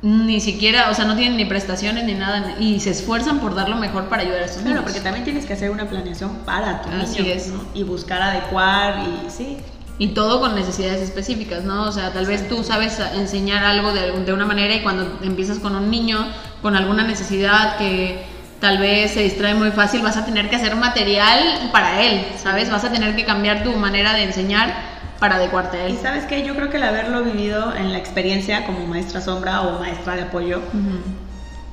ni 0.02 0.40
siquiera, 0.40 0.88
o 0.90 0.95
sea, 0.95 1.05
no 1.05 1.14
tienen 1.17 1.37
ni 1.37 1.45
prestaciones 1.45 2.05
ni 2.05 2.14
nada, 2.14 2.55
y 2.59 2.81
se 2.81 2.90
esfuerzan 2.90 3.38
por 3.40 3.55
dar 3.55 3.69
lo 3.69 3.76
mejor 3.76 4.05
para 4.09 4.23
ayudar 4.23 4.43
a 4.43 4.47
Claro, 4.47 4.62
niños. 4.64 4.83
porque 4.83 5.00
también 5.00 5.25
tienes 5.25 5.45
que 5.47 5.52
hacer 5.52 5.71
una 5.71 5.87
planeación 5.87 6.37
para 6.47 6.81
tu 6.83 6.88
Así 6.90 7.23
niño, 7.23 7.35
es. 7.35 7.49
¿no? 7.49 7.64
Y 7.75 7.83
buscar 7.83 8.23
adecuar 8.23 9.00
y 9.07 9.31
sí. 9.31 9.59
Y 9.99 10.09
todo 10.09 10.40
con 10.40 10.55
necesidades 10.55 11.02
específicas, 11.02 11.64
¿no? 11.64 11.83
O 11.83 11.93
sea, 11.93 12.11
tal 12.14 12.25
vez 12.25 12.49
tú 12.49 12.64
sabes 12.64 12.99
enseñar 13.14 13.62
algo 13.64 13.93
de, 13.93 14.12
de 14.12 14.33
una 14.33 14.47
manera 14.47 14.75
y 14.75 14.81
cuando 14.83 15.19
empiezas 15.23 15.59
con 15.59 15.76
un 15.76 15.90
niño 15.90 16.26
con 16.62 16.75
alguna 16.75 17.02
necesidad 17.02 17.76
que 17.76 18.25
tal 18.61 18.79
vez 18.79 19.12
se 19.12 19.23
distrae 19.23 19.55
muy 19.55 19.71
fácil, 19.71 20.02
vas 20.02 20.17
a 20.17 20.25
tener 20.25 20.49
que 20.50 20.57
hacer 20.57 20.76
material 20.76 21.71
para 21.73 22.02
él, 22.02 22.26
¿sabes? 22.37 22.71
Vas 22.71 22.85
a 22.85 22.93
tener 22.93 23.17
que 23.17 23.25
cambiar 23.25 23.62
tu 23.62 23.73
manera 23.73 24.12
de 24.12 24.25
enseñar 24.25 24.73
para 25.19 25.37
adecuarte 25.37 25.79
a 25.79 25.88
Y 25.88 25.93
él. 25.93 25.99
sabes 26.02 26.25
que 26.25 26.45
yo 26.47 26.55
creo 26.55 26.71
que 26.71 26.76
el 26.76 26.83
haberlo 26.83 27.23
vivido 27.23 27.75
en 27.75 27.93
la 27.93 27.99
experiencia 27.99 28.64
como 28.67 28.87
maestra 28.87 29.21
sombra 29.21 29.62
o 29.62 29.79
maestra 29.81 30.14
de 30.17 30.23
apoyo, 30.23 30.61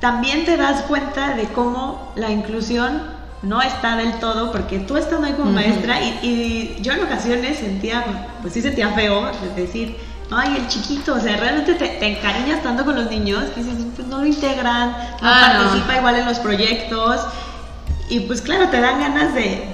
también 0.00 0.44
te 0.44 0.56
das 0.56 0.82
cuenta 0.82 1.34
de 1.34 1.44
cómo 1.44 2.12
la 2.16 2.30
inclusión 2.30 3.02
no 3.42 3.62
está 3.62 3.96
del 3.96 4.14
todo, 4.14 4.50
porque 4.52 4.80
tú 4.80 4.96
estando 4.96 5.26
ahí 5.26 5.32
como 5.34 5.50
maestra 5.52 6.00
y, 6.00 6.18
y 6.22 6.82
yo 6.82 6.92
en 6.92 7.02
ocasiones 7.04 7.58
sentía, 7.58 8.04
pues 8.42 8.52
sí 8.54 8.62
sentía 8.62 8.90
feo, 8.90 9.30
de 9.54 9.62
decir, 9.62 9.96
ay, 10.30 10.56
el 10.56 10.68
chiquito, 10.68 11.14
o 11.14 11.20
sea, 11.20 11.36
realmente 11.36 11.74
te, 11.74 11.88
te 11.88 12.06
encariñas 12.18 12.62
tanto 12.62 12.84
con 12.84 12.94
los 12.96 13.10
niños 13.10 13.44
que 13.54 13.62
dices, 13.62 13.84
pues 13.96 14.06
no 14.08 14.18
lo 14.18 14.26
integran, 14.26 14.90
no 14.90 14.96
Ah, 15.22 15.52
no. 15.54 15.62
participa 15.64 15.96
igual 15.98 16.16
en 16.16 16.26
los 16.26 16.38
proyectos, 16.38 17.20
y 18.10 18.20
pues 18.20 18.40
claro, 18.42 18.68
te 18.68 18.80
dan 18.80 19.00
ganas 19.00 19.34
de, 19.34 19.64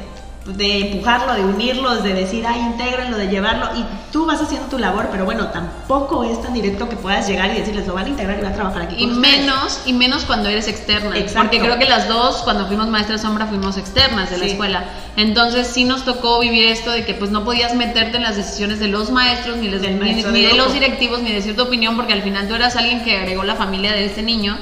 de 0.47 0.91
empujarlo, 0.91 1.35
de 1.35 1.45
unirlos, 1.45 2.03
de 2.03 2.13
decir, 2.13 2.47
ay, 2.47 2.61
intégrenlo, 2.61 3.17
de 3.17 3.29
llevarlo, 3.29 3.67
y 3.77 3.85
tú 4.13 4.27
vas 4.27 4.41
haciendo 4.43 4.69
tu 4.69 4.79
labor, 4.79 5.09
pero 5.11 5.25
bueno, 5.25 5.49
tampoco 5.49 6.23
es 6.25 6.41
tan 6.43 6.53
directo 6.53 6.89
que 6.89 6.97
puedas 6.97 7.27
llegar 7.27 7.51
y 7.51 7.59
decirles, 7.59 7.87
lo 7.87 7.95
van 7.95 8.07
a 8.07 8.09
integrar 8.11 8.39
y 8.39 8.43
van 8.43 8.53
a 8.53 8.55
trabajar 8.55 8.83
aquí. 8.83 8.97
Y 8.99 9.07
menos, 9.07 9.81
y 9.87 9.95
menos 9.95 10.25
cuando 10.25 10.49
eres 10.49 10.69
externa. 10.69 11.15
Porque 11.35 11.61
creo 11.61 11.79
que 11.79 11.87
las 11.87 12.09
dos, 12.09 12.43
cuando 12.43 12.67
fuimos 12.67 12.89
maestras 12.89 13.23
sombra, 13.23 13.47
fuimos 13.47 13.79
externas 13.79 14.31
de 14.31 14.39
la 14.39 14.45
escuela. 14.45 14.85
Entonces 15.17 15.67
sí 15.67 15.85
nos 15.85 16.05
tocó 16.05 16.41
vivir 16.41 16.67
esto 16.67 16.91
de 16.91 17.05
que 17.05 17.15
pues 17.15 17.31
no 17.31 17.45
podías 17.45 17.75
meterte 17.75 18.19
en 18.19 18.25
las 18.25 18.37
decisiones 18.37 18.81
de 18.81 18.89
los 18.89 19.11
maestros, 19.11 19.57
ni, 19.57 19.69
de, 19.69 20.55
los 20.55 20.73
directivos, 20.73 21.23
ni 21.23 21.33
decir 21.33 21.57
tu 21.57 21.63
opinión, 21.63 21.97
porque 21.97 22.13
al 22.13 22.23
final 22.23 22.49
tú 22.49 22.55
eras 22.55 22.77
alguien 22.77 23.03
que 23.03 23.17
agregó 23.17 23.45
la 23.45 23.55
familia 23.55 23.93
de 23.93 24.05
este 24.05 24.23
niño. 24.23 24.59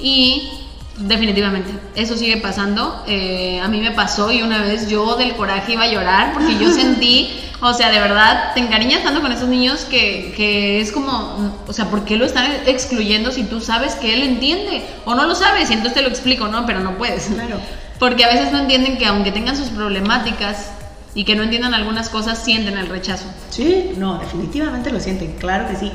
Y 0.00 0.61
Definitivamente, 0.98 1.70
eso 1.94 2.16
sigue 2.16 2.36
pasando. 2.36 3.02
Eh, 3.06 3.60
a 3.60 3.68
mí 3.68 3.80
me 3.80 3.92
pasó 3.92 4.30
y 4.30 4.42
una 4.42 4.62
vez 4.62 4.88
yo 4.88 5.16
del 5.16 5.34
coraje 5.34 5.72
iba 5.72 5.84
a 5.84 5.88
llorar 5.88 6.32
porque 6.32 6.58
yo 6.58 6.70
sentí, 6.72 7.30
o 7.60 7.72
sea, 7.72 7.90
de 7.90 7.98
verdad, 7.98 8.52
te 8.54 8.60
encariñas 8.60 9.02
tanto 9.02 9.22
con 9.22 9.32
esos 9.32 9.48
niños 9.48 9.86
que, 9.86 10.34
que, 10.36 10.80
es 10.80 10.92
como, 10.92 11.56
o 11.66 11.72
sea, 11.72 11.86
¿por 11.86 12.04
qué 12.04 12.16
lo 12.16 12.26
están 12.26 12.50
excluyendo 12.66 13.32
si 13.32 13.44
tú 13.44 13.60
sabes 13.60 13.94
que 13.94 14.12
él 14.14 14.22
entiende? 14.22 14.82
O 15.04 15.14
no 15.14 15.26
lo 15.26 15.34
sabes 15.34 15.70
y 15.70 15.74
entonces 15.74 15.94
te 15.94 16.02
lo 16.02 16.08
explico, 16.08 16.48
¿no? 16.48 16.66
Pero 16.66 16.80
no 16.80 16.98
puedes. 16.98 17.24
Claro. 17.26 17.58
Porque 17.98 18.24
a 18.24 18.28
veces 18.28 18.52
no 18.52 18.58
entienden 18.58 18.98
que 18.98 19.06
aunque 19.06 19.32
tengan 19.32 19.56
sus 19.56 19.68
problemáticas 19.68 20.72
y 21.14 21.24
que 21.24 21.36
no 21.36 21.42
entiendan 21.42 21.74
algunas 21.74 22.08
cosas, 22.08 22.42
sienten 22.42 22.76
el 22.76 22.88
rechazo. 22.88 23.26
Sí, 23.50 23.92
no, 23.96 24.18
definitivamente 24.18 24.90
lo 24.90 24.98
sienten, 24.98 25.36
claro 25.38 25.68
que 25.68 25.76
sí. 25.76 25.92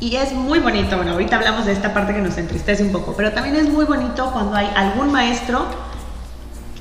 Y 0.00 0.14
es 0.14 0.32
muy 0.32 0.60
bonito, 0.60 0.96
bueno, 0.96 1.12
ahorita 1.12 1.36
hablamos 1.36 1.66
de 1.66 1.72
esta 1.72 1.92
parte 1.92 2.14
que 2.14 2.20
nos 2.20 2.38
entristece 2.38 2.84
un 2.84 2.92
poco, 2.92 3.14
pero 3.16 3.32
también 3.32 3.56
es 3.56 3.68
muy 3.68 3.84
bonito 3.84 4.30
cuando 4.32 4.54
hay 4.54 4.70
algún 4.76 5.10
maestro 5.10 5.66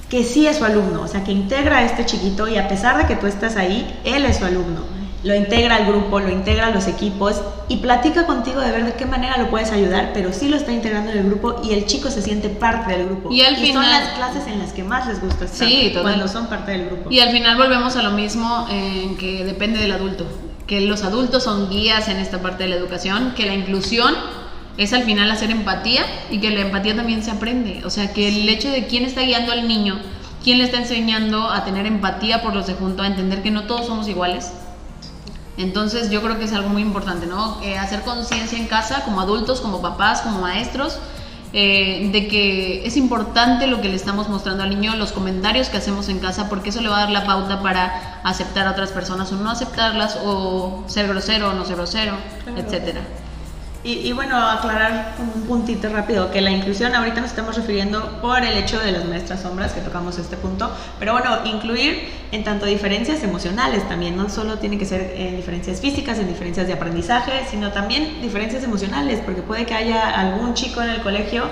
que 0.07 0.23
sí 0.23 0.47
es 0.47 0.57
su 0.57 0.65
alumno, 0.65 1.01
o 1.01 1.07
sea, 1.07 1.23
que 1.23 1.31
integra 1.31 1.79
a 1.79 1.83
este 1.83 2.05
chiquito 2.05 2.47
y 2.47 2.57
a 2.57 2.67
pesar 2.67 2.97
de 2.97 3.07
que 3.07 3.15
tú 3.15 3.25
estás 3.25 3.55
ahí, 3.57 3.99
él 4.05 4.25
es 4.25 4.37
su 4.37 4.45
alumno. 4.45 4.81
Lo 5.23 5.33
integra 5.33 5.77
al 5.77 5.87
grupo, 5.87 6.19
lo 6.19 6.29
integra 6.29 6.67
a 6.67 6.69
los 6.69 6.87
equipos 6.87 7.41
y 7.67 7.77
platica 7.77 8.27
contigo 8.27 8.61
de 8.61 8.71
ver 8.71 8.85
de 8.85 8.93
qué 8.93 9.07
manera 9.07 9.37
lo 9.37 9.49
puedes 9.49 9.71
ayudar, 9.71 10.11
pero 10.13 10.31
sí 10.31 10.47
lo 10.47 10.55
está 10.55 10.71
integrando 10.71 11.11
en 11.11 11.17
el 11.17 11.25
grupo 11.25 11.59
y 11.63 11.73
el 11.73 11.87
chico 11.87 12.11
se 12.11 12.21
siente 12.21 12.49
parte 12.49 12.95
del 12.95 13.07
grupo. 13.07 13.33
Y 13.33 13.41
al 13.41 13.57
final 13.57 13.83
son 13.83 13.91
las 13.91 14.09
clases 14.09 14.47
en 14.47 14.59
las 14.59 14.73
que 14.73 14.83
más 14.83 15.07
les 15.07 15.19
gusta 15.19 15.45
estar 15.45 15.67
sí, 15.67 15.91
cuando 15.99 16.27
son 16.27 16.47
parte 16.47 16.71
del 16.71 16.85
grupo. 16.85 17.11
Y 17.11 17.19
al 17.19 17.31
final 17.31 17.57
volvemos 17.57 17.95
a 17.95 18.03
lo 18.03 18.11
mismo 18.11 18.67
en 18.69 19.17
que 19.17 19.43
depende 19.43 19.79
del 19.79 19.91
adulto 19.91 20.25
que 20.67 20.81
los 20.81 21.03
adultos 21.03 21.43
son 21.43 21.69
guías 21.69 22.09
en 22.09 22.17
esta 22.17 22.41
parte 22.41 22.63
de 22.63 22.69
la 22.69 22.75
educación, 22.75 23.33
que 23.35 23.45
la 23.45 23.55
inclusión 23.55 24.13
es 24.77 24.93
al 24.93 25.03
final 25.03 25.31
hacer 25.31 25.49
empatía 25.49 26.05
y 26.29 26.39
que 26.39 26.51
la 26.51 26.61
empatía 26.61 26.95
también 26.95 27.23
se 27.23 27.31
aprende. 27.31 27.81
O 27.85 27.89
sea, 27.89 28.13
que 28.13 28.27
el 28.27 28.47
hecho 28.47 28.69
de 28.69 28.85
quién 28.85 29.05
está 29.05 29.21
guiando 29.21 29.51
al 29.53 29.67
niño, 29.67 29.97
quién 30.43 30.59
le 30.59 30.65
está 30.65 30.77
enseñando 30.77 31.49
a 31.49 31.63
tener 31.63 31.85
empatía 31.85 32.41
por 32.41 32.53
los 32.53 32.67
de 32.67 32.73
junto, 32.73 33.01
a 33.01 33.07
entender 33.07 33.41
que 33.41 33.49
no 33.49 33.63
todos 33.63 33.87
somos 33.87 34.07
iguales. 34.07 34.51
Entonces 35.57 36.11
yo 36.11 36.21
creo 36.21 36.37
que 36.37 36.45
es 36.45 36.53
algo 36.53 36.69
muy 36.69 36.83
importante, 36.83 37.25
¿no? 37.25 37.59
Eh, 37.63 37.77
hacer 37.77 38.01
conciencia 38.01 38.59
en 38.59 38.67
casa 38.67 39.03
como 39.03 39.21
adultos, 39.21 39.61
como 39.61 39.81
papás, 39.81 40.21
como 40.21 40.41
maestros, 40.41 40.99
eh, 41.53 42.09
de 42.11 42.27
que 42.27 42.85
es 42.85 42.97
importante 42.97 43.67
lo 43.67 43.81
que 43.81 43.89
le 43.89 43.95
estamos 43.95 44.27
mostrando 44.29 44.63
al 44.63 44.69
niño, 44.69 44.95
los 44.95 45.11
comentarios 45.11 45.69
que 45.69 45.77
hacemos 45.77 46.09
en 46.09 46.19
casa, 46.19 46.49
porque 46.49 46.69
eso 46.69 46.81
le 46.81 46.89
va 46.89 46.97
a 46.97 46.99
dar 47.01 47.11
la 47.11 47.25
pauta 47.25 47.61
para 47.61 48.19
aceptar 48.23 48.67
a 48.67 48.71
otras 48.71 48.91
personas 48.91 49.31
o 49.31 49.35
no 49.35 49.49
aceptarlas, 49.49 50.19
o 50.23 50.83
ser 50.87 51.07
grosero 51.07 51.51
o 51.51 51.53
no 51.53 51.65
ser 51.65 51.75
grosero, 51.77 52.13
etcétera. 52.55 53.01
Y, 53.83 54.11
bueno, 54.11 54.35
aclarar 54.35 55.15
un 55.17 55.43
puntito 55.43 55.87
rápido, 55.87 56.29
que 56.29 56.41
la 56.41 56.51
inclusión 56.51 56.93
ahorita 56.93 57.21
nos 57.21 57.29
estamos 57.29 57.55
refiriendo 57.55 58.19
por 58.21 58.43
el 58.43 58.57
hecho 58.57 58.79
de 58.79 58.91
las 58.91 59.05
maestras 59.05 59.41
sombras, 59.41 59.71
que 59.71 59.79
tocamos 59.79 60.17
este 60.17 60.35
punto, 60.35 60.69
pero 60.99 61.13
bueno, 61.13 61.29
incluir 61.45 62.09
en 62.33 62.43
tanto 62.43 62.65
diferencias 62.65 63.23
emocionales 63.23 63.87
también, 63.87 64.17
no 64.17 64.29
solo 64.29 64.57
tiene 64.57 64.77
que 64.77 64.85
ser 64.85 65.13
en 65.15 65.37
diferencias 65.37 65.79
físicas, 65.79 66.19
en 66.19 66.27
diferencias 66.27 66.67
de 66.67 66.73
aprendizaje, 66.73 67.45
sino 67.49 67.71
también 67.71 68.21
diferencias 68.21 68.63
emocionales, 68.63 69.21
porque 69.23 69.41
puede 69.41 69.65
que 69.65 69.75
haya 69.75 70.09
algún 70.09 70.53
chico 70.53 70.81
en 70.81 70.89
el 70.89 71.01
colegio 71.01 71.45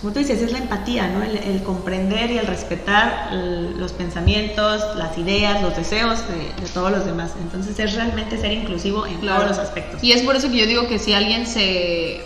como 0.00 0.12
tú 0.12 0.18
dices, 0.18 0.42
es 0.42 0.52
la 0.52 0.58
empatía, 0.58 1.08
¿no? 1.08 1.22
El, 1.22 1.62
comprender 1.62 2.30
y 2.30 2.38
el 2.38 2.46
respetar 2.46 3.32
los 3.32 3.92
pensamientos, 3.92 4.82
las 4.96 5.16
ideas, 5.18 5.62
los 5.62 5.76
deseos 5.76 6.20
de, 6.28 6.66
todos 6.72 6.90
los 6.90 7.06
demás. 7.06 7.32
Entonces 7.40 7.78
es 7.78 7.94
realmente 7.94 8.38
ser 8.38 8.52
inclusivo 8.52 9.06
en 9.06 9.20
todos 9.20 9.48
los 9.48 9.58
aspectos. 9.58 10.02
Y 10.02 10.12
es 10.12 10.22
por 10.22 10.36
eso 10.36 10.50
que 10.50 10.58
yo 10.58 10.66
digo 10.66 10.88
que 10.88 10.98
si 10.98 11.12
alguien 11.12 11.46
se, 11.46 12.20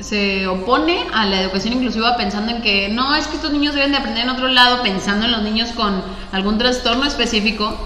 se 0.00 0.46
opone 0.46 1.06
a 1.12 1.26
la 1.26 1.40
educación 1.40 1.74
inclusiva 1.74 2.16
pensando 2.16 2.52
en 2.52 2.62
que 2.62 2.88
no, 2.88 3.14
es 3.14 3.26
que 3.26 3.36
estos 3.36 3.52
niños 3.52 3.74
deben 3.74 3.92
de 3.92 3.98
aprender 3.98 4.24
en 4.24 4.30
otro 4.30 4.48
lado, 4.48 4.82
pensando 4.82 5.26
en 5.26 5.32
los 5.32 5.42
niños 5.42 5.70
con 5.72 6.02
algún 6.32 6.56
trastorno 6.58 7.04
específico, 7.04 7.76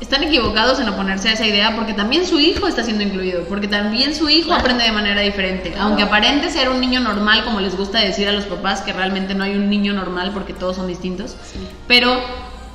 están 0.00 0.24
equivocados 0.24 0.80
en 0.80 0.88
oponerse 0.88 1.28
a 1.28 1.32
esa 1.32 1.46
idea 1.46 1.76
porque 1.76 1.92
también 1.92 2.26
su 2.26 2.40
hijo 2.40 2.66
está 2.66 2.82
siendo 2.82 3.04
incluido, 3.04 3.44
porque 3.44 3.68
también 3.68 4.14
su 4.14 4.28
hijo 4.30 4.52
aprende 4.52 4.84
de 4.84 4.92
manera 4.92 5.20
diferente. 5.20 5.74
Aunque 5.78 6.02
aparente 6.02 6.50
ser 6.50 6.70
un 6.70 6.80
niño 6.80 7.00
normal, 7.00 7.44
como 7.44 7.60
les 7.60 7.76
gusta 7.76 8.00
decir 8.00 8.26
a 8.28 8.32
los 8.32 8.44
papás, 8.44 8.80
que 8.80 8.92
realmente 8.92 9.34
no 9.34 9.44
hay 9.44 9.54
un 9.54 9.68
niño 9.68 9.92
normal 9.92 10.30
porque 10.32 10.54
todos 10.54 10.76
son 10.76 10.86
distintos. 10.86 11.36
Pero 11.86 12.14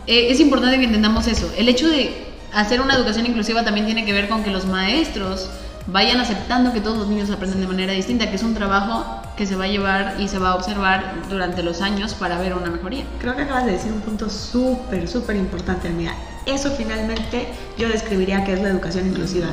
eh, 0.07 0.27
es 0.29 0.39
importante 0.39 0.77
que 0.77 0.85
entendamos 0.85 1.27
eso. 1.27 1.51
El 1.57 1.67
hecho 1.67 1.87
de 1.89 2.25
hacer 2.53 2.79
una 2.79 2.93
educación 2.93 3.25
inclusiva 3.25 3.63
también 3.63 3.85
tiene 3.85 4.05
que 4.05 4.13
ver 4.13 4.29
con 4.29 4.43
que 4.43 4.51
los 4.51 4.65
maestros 4.65 5.49
vayan 5.87 6.19
aceptando 6.19 6.73
que 6.73 6.81
todos 6.81 6.97
los 6.97 7.07
niños 7.07 7.29
aprenden 7.29 7.61
de 7.61 7.67
manera 7.67 7.93
distinta, 7.93 8.29
que 8.29 8.35
es 8.35 8.43
un 8.43 8.53
trabajo 8.53 9.05
que 9.37 9.45
se 9.45 9.55
va 9.55 9.65
a 9.65 9.67
llevar 9.67 10.15
y 10.19 10.27
se 10.27 10.39
va 10.39 10.51
a 10.51 10.55
observar 10.55 11.15
durante 11.29 11.61
los 11.61 11.81
años 11.81 12.13
para 12.13 12.39
ver 12.39 12.55
una 12.55 12.69
mejoría. 12.69 13.05
Creo 13.19 13.35
que 13.35 13.43
acabas 13.43 13.65
de 13.65 13.73
decir 13.73 13.91
un 13.91 14.01
punto 14.01 14.29
súper, 14.29 15.07
súper 15.07 15.35
importante, 15.35 15.87
amiga. 15.87 16.13
Eso 16.45 16.71
finalmente 16.71 17.47
yo 17.77 17.87
describiría 17.89 18.43
que 18.43 18.53
es 18.53 18.61
la 18.61 18.69
educación 18.69 19.07
inclusiva. 19.07 19.47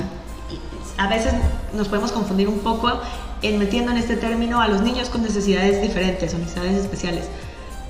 A 0.99 1.09
veces 1.09 1.33
nos 1.75 1.89
podemos 1.89 2.13
confundir 2.13 2.49
un 2.49 2.61
poco 2.61 3.01
en 3.43 3.59
metiendo 3.59 3.91
en 3.91 3.99
este 3.99 4.17
término 4.17 4.61
a 4.61 4.69
los 4.69 4.83
niños 4.83 5.09
con 5.09 5.23
necesidades 5.23 5.83
diferentes 5.83 6.33
o 6.35 6.39
necesidades 6.39 6.77
especiales. 6.77 7.29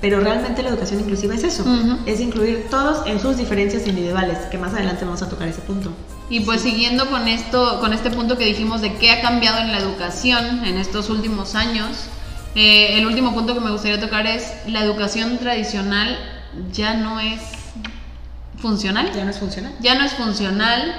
Pero 0.01 0.19
realmente 0.19 0.61
la 0.63 0.69
educación 0.69 0.99
inclusiva 0.99 1.33
es 1.33 1.45
eso, 1.45 1.63
es 2.05 2.19
incluir 2.19 2.67
todos 2.69 3.07
en 3.07 3.21
sus 3.21 3.37
diferencias 3.37 3.87
individuales, 3.87 4.37
que 4.51 4.57
más 4.57 4.73
adelante 4.73 5.05
vamos 5.05 5.21
a 5.21 5.29
tocar 5.29 5.47
ese 5.47 5.61
punto. 5.61 5.91
Y 6.33 6.39
pues 6.39 6.63
siguiendo 6.63 7.11
con 7.11 7.27
esto, 7.27 7.79
con 7.79 7.93
este 7.93 8.09
punto 8.09 8.39
que 8.39 8.45
dijimos 8.45 8.81
de 8.81 8.95
qué 8.95 9.11
ha 9.11 9.21
cambiado 9.21 9.59
en 9.59 9.71
la 9.71 9.77
educación 9.77 10.65
en 10.65 10.79
estos 10.79 11.11
últimos 11.11 11.53
años, 11.53 12.07
eh, 12.55 12.97
el 12.97 13.05
último 13.05 13.35
punto 13.35 13.53
que 13.53 13.59
me 13.59 13.69
gustaría 13.69 13.99
tocar 13.99 14.25
es 14.25 14.51
la 14.65 14.83
educación 14.83 15.37
tradicional 15.37 16.17
ya 16.71 16.95
no 16.95 17.19
es 17.19 17.39
funcional. 18.57 19.11
Ya 19.13 19.25
no 19.25 19.29
es 19.29 19.37
funcional. 19.37 19.73
Ya 19.79 19.93
no 19.93 20.05
es 20.05 20.13
funcional 20.13 20.95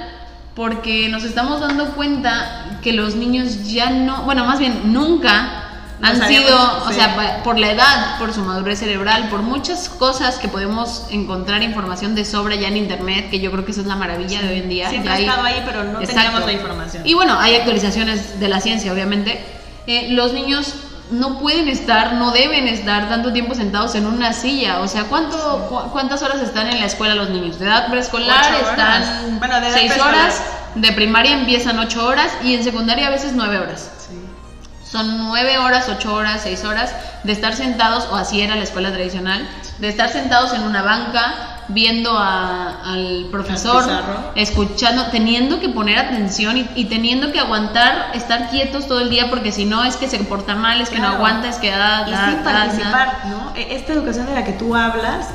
porque 0.55 1.09
nos 1.09 1.25
estamos 1.25 1.59
dando 1.59 1.95
cuenta 1.95 2.79
que 2.81 2.93
los 2.93 3.15
niños 3.15 3.69
ya 3.69 3.89
no, 3.89 4.23
bueno, 4.23 4.45
más 4.45 4.59
bien 4.59 4.93
nunca 4.93 5.64
han 6.01 6.27
sido, 6.27 6.83
o 6.85 6.91
sea, 6.91 7.41
por 7.43 7.57
la 7.57 7.71
edad, 7.71 8.19
por 8.19 8.33
su 8.33 8.41
madurez 8.41 8.79
cerebral, 8.79 9.29
por 9.29 9.41
muchas 9.41 9.89
cosas 9.89 10.37
que 10.37 10.47
podemos 10.47 11.05
encontrar 11.09 11.63
información 11.63 12.15
de 12.15 12.25
sobra 12.25 12.55
ya 12.55 12.67
en 12.67 12.77
internet, 12.77 13.29
que 13.29 13.39
yo 13.39 13.51
creo 13.51 13.65
que 13.65 13.71
eso 13.71 13.81
es 13.81 13.87
la 13.87 13.95
maravilla 13.95 14.41
de 14.41 14.49
hoy 14.49 14.59
en 14.59 14.69
día. 14.69 14.89
Siempre 14.89 15.11
ha 15.11 15.19
estado 15.19 15.43
ahí, 15.43 15.63
pero 15.65 15.83
no 15.83 15.99
teníamos 15.99 16.45
la 16.45 16.51
información. 16.51 17.03
Y 17.05 17.13
bueno, 17.13 17.39
hay 17.39 17.55
actualizaciones 17.55 18.39
de 18.39 18.49
la 18.49 18.59
ciencia, 18.61 18.91
obviamente. 18.91 19.43
Eh, 19.87 20.07
los 20.09 20.33
niños 20.33 20.73
no 21.11 21.39
pueden 21.39 21.67
estar, 21.67 22.13
no 22.13 22.31
deben 22.31 22.67
estar 22.67 23.07
tanto 23.09 23.31
tiempo 23.31 23.53
sentados 23.53 23.95
en 23.95 24.07
una 24.07 24.33
silla. 24.33 24.79
O 24.81 24.87
sea, 24.87 25.05
¿cuánto, 25.05 25.89
¿cuántas 25.91 26.23
horas 26.23 26.41
están 26.41 26.67
en 26.67 26.79
la 26.79 26.87
escuela 26.87 27.15
los 27.15 27.29
niños? 27.29 27.59
De 27.59 27.65
edad 27.65 27.89
preescolar 27.89 28.53
están 28.55 29.39
bueno, 29.39 29.61
de 29.61 29.71
seis 29.71 29.93
horas, 29.99 30.41
de 30.73 30.91
primaria 30.93 31.33
empiezan 31.33 31.77
ocho 31.79 32.05
horas 32.05 32.31
y 32.43 32.53
en 32.53 32.63
secundaria 32.63 33.07
a 33.07 33.11
veces 33.11 33.33
nueve 33.33 33.59
horas. 33.59 33.91
Son 34.95 35.17
nueve 35.17 35.57
horas, 35.57 35.89
ocho 35.89 36.13
horas, 36.13 36.39
seis 36.41 36.63
horas 36.63 36.95
de 37.25 37.33
estar 37.33 37.53
sentados, 37.53 38.07
o 38.13 38.15
así 38.15 38.39
era 38.39 38.55
la 38.55 38.63
escuela 38.63 38.93
tradicional, 38.93 39.45
de 39.79 39.89
estar 39.89 40.07
sentados 40.07 40.53
en 40.53 40.63
una 40.63 40.83
banca 40.83 41.65
viendo 41.67 42.17
al 42.17 43.27
profesor, 43.29 43.83
escuchando, 44.35 45.07
teniendo 45.07 45.59
que 45.59 45.67
poner 45.67 45.99
atención 45.99 46.69
y, 46.75 46.85
teniendo 46.85 47.33
que 47.33 47.41
aguantar 47.41 48.11
estar 48.13 48.49
quietos 48.49 48.87
todo 48.87 49.01
el 49.01 49.09
día 49.09 49.29
porque 49.29 49.51
si 49.51 49.65
no 49.65 49.83
es 49.83 49.97
que 49.97 50.07
se 50.07 50.17
porta 50.19 50.55
mal, 50.55 50.79
es 50.79 50.89
que 50.89 50.99
no 50.99 51.09
aguanta, 51.09 51.49
es 51.49 51.57
que 51.57 51.71
da, 51.71 52.07
y 52.07 52.15
sin 52.15 52.41
participar, 52.41 53.23
¿no? 53.25 53.53
E, 53.53 53.75
esta 53.75 53.91
educación 53.91 54.27
de 54.27 54.33
la 54.33 54.45
que 54.45 54.53
tú 54.53 54.77
hablas 54.77 55.27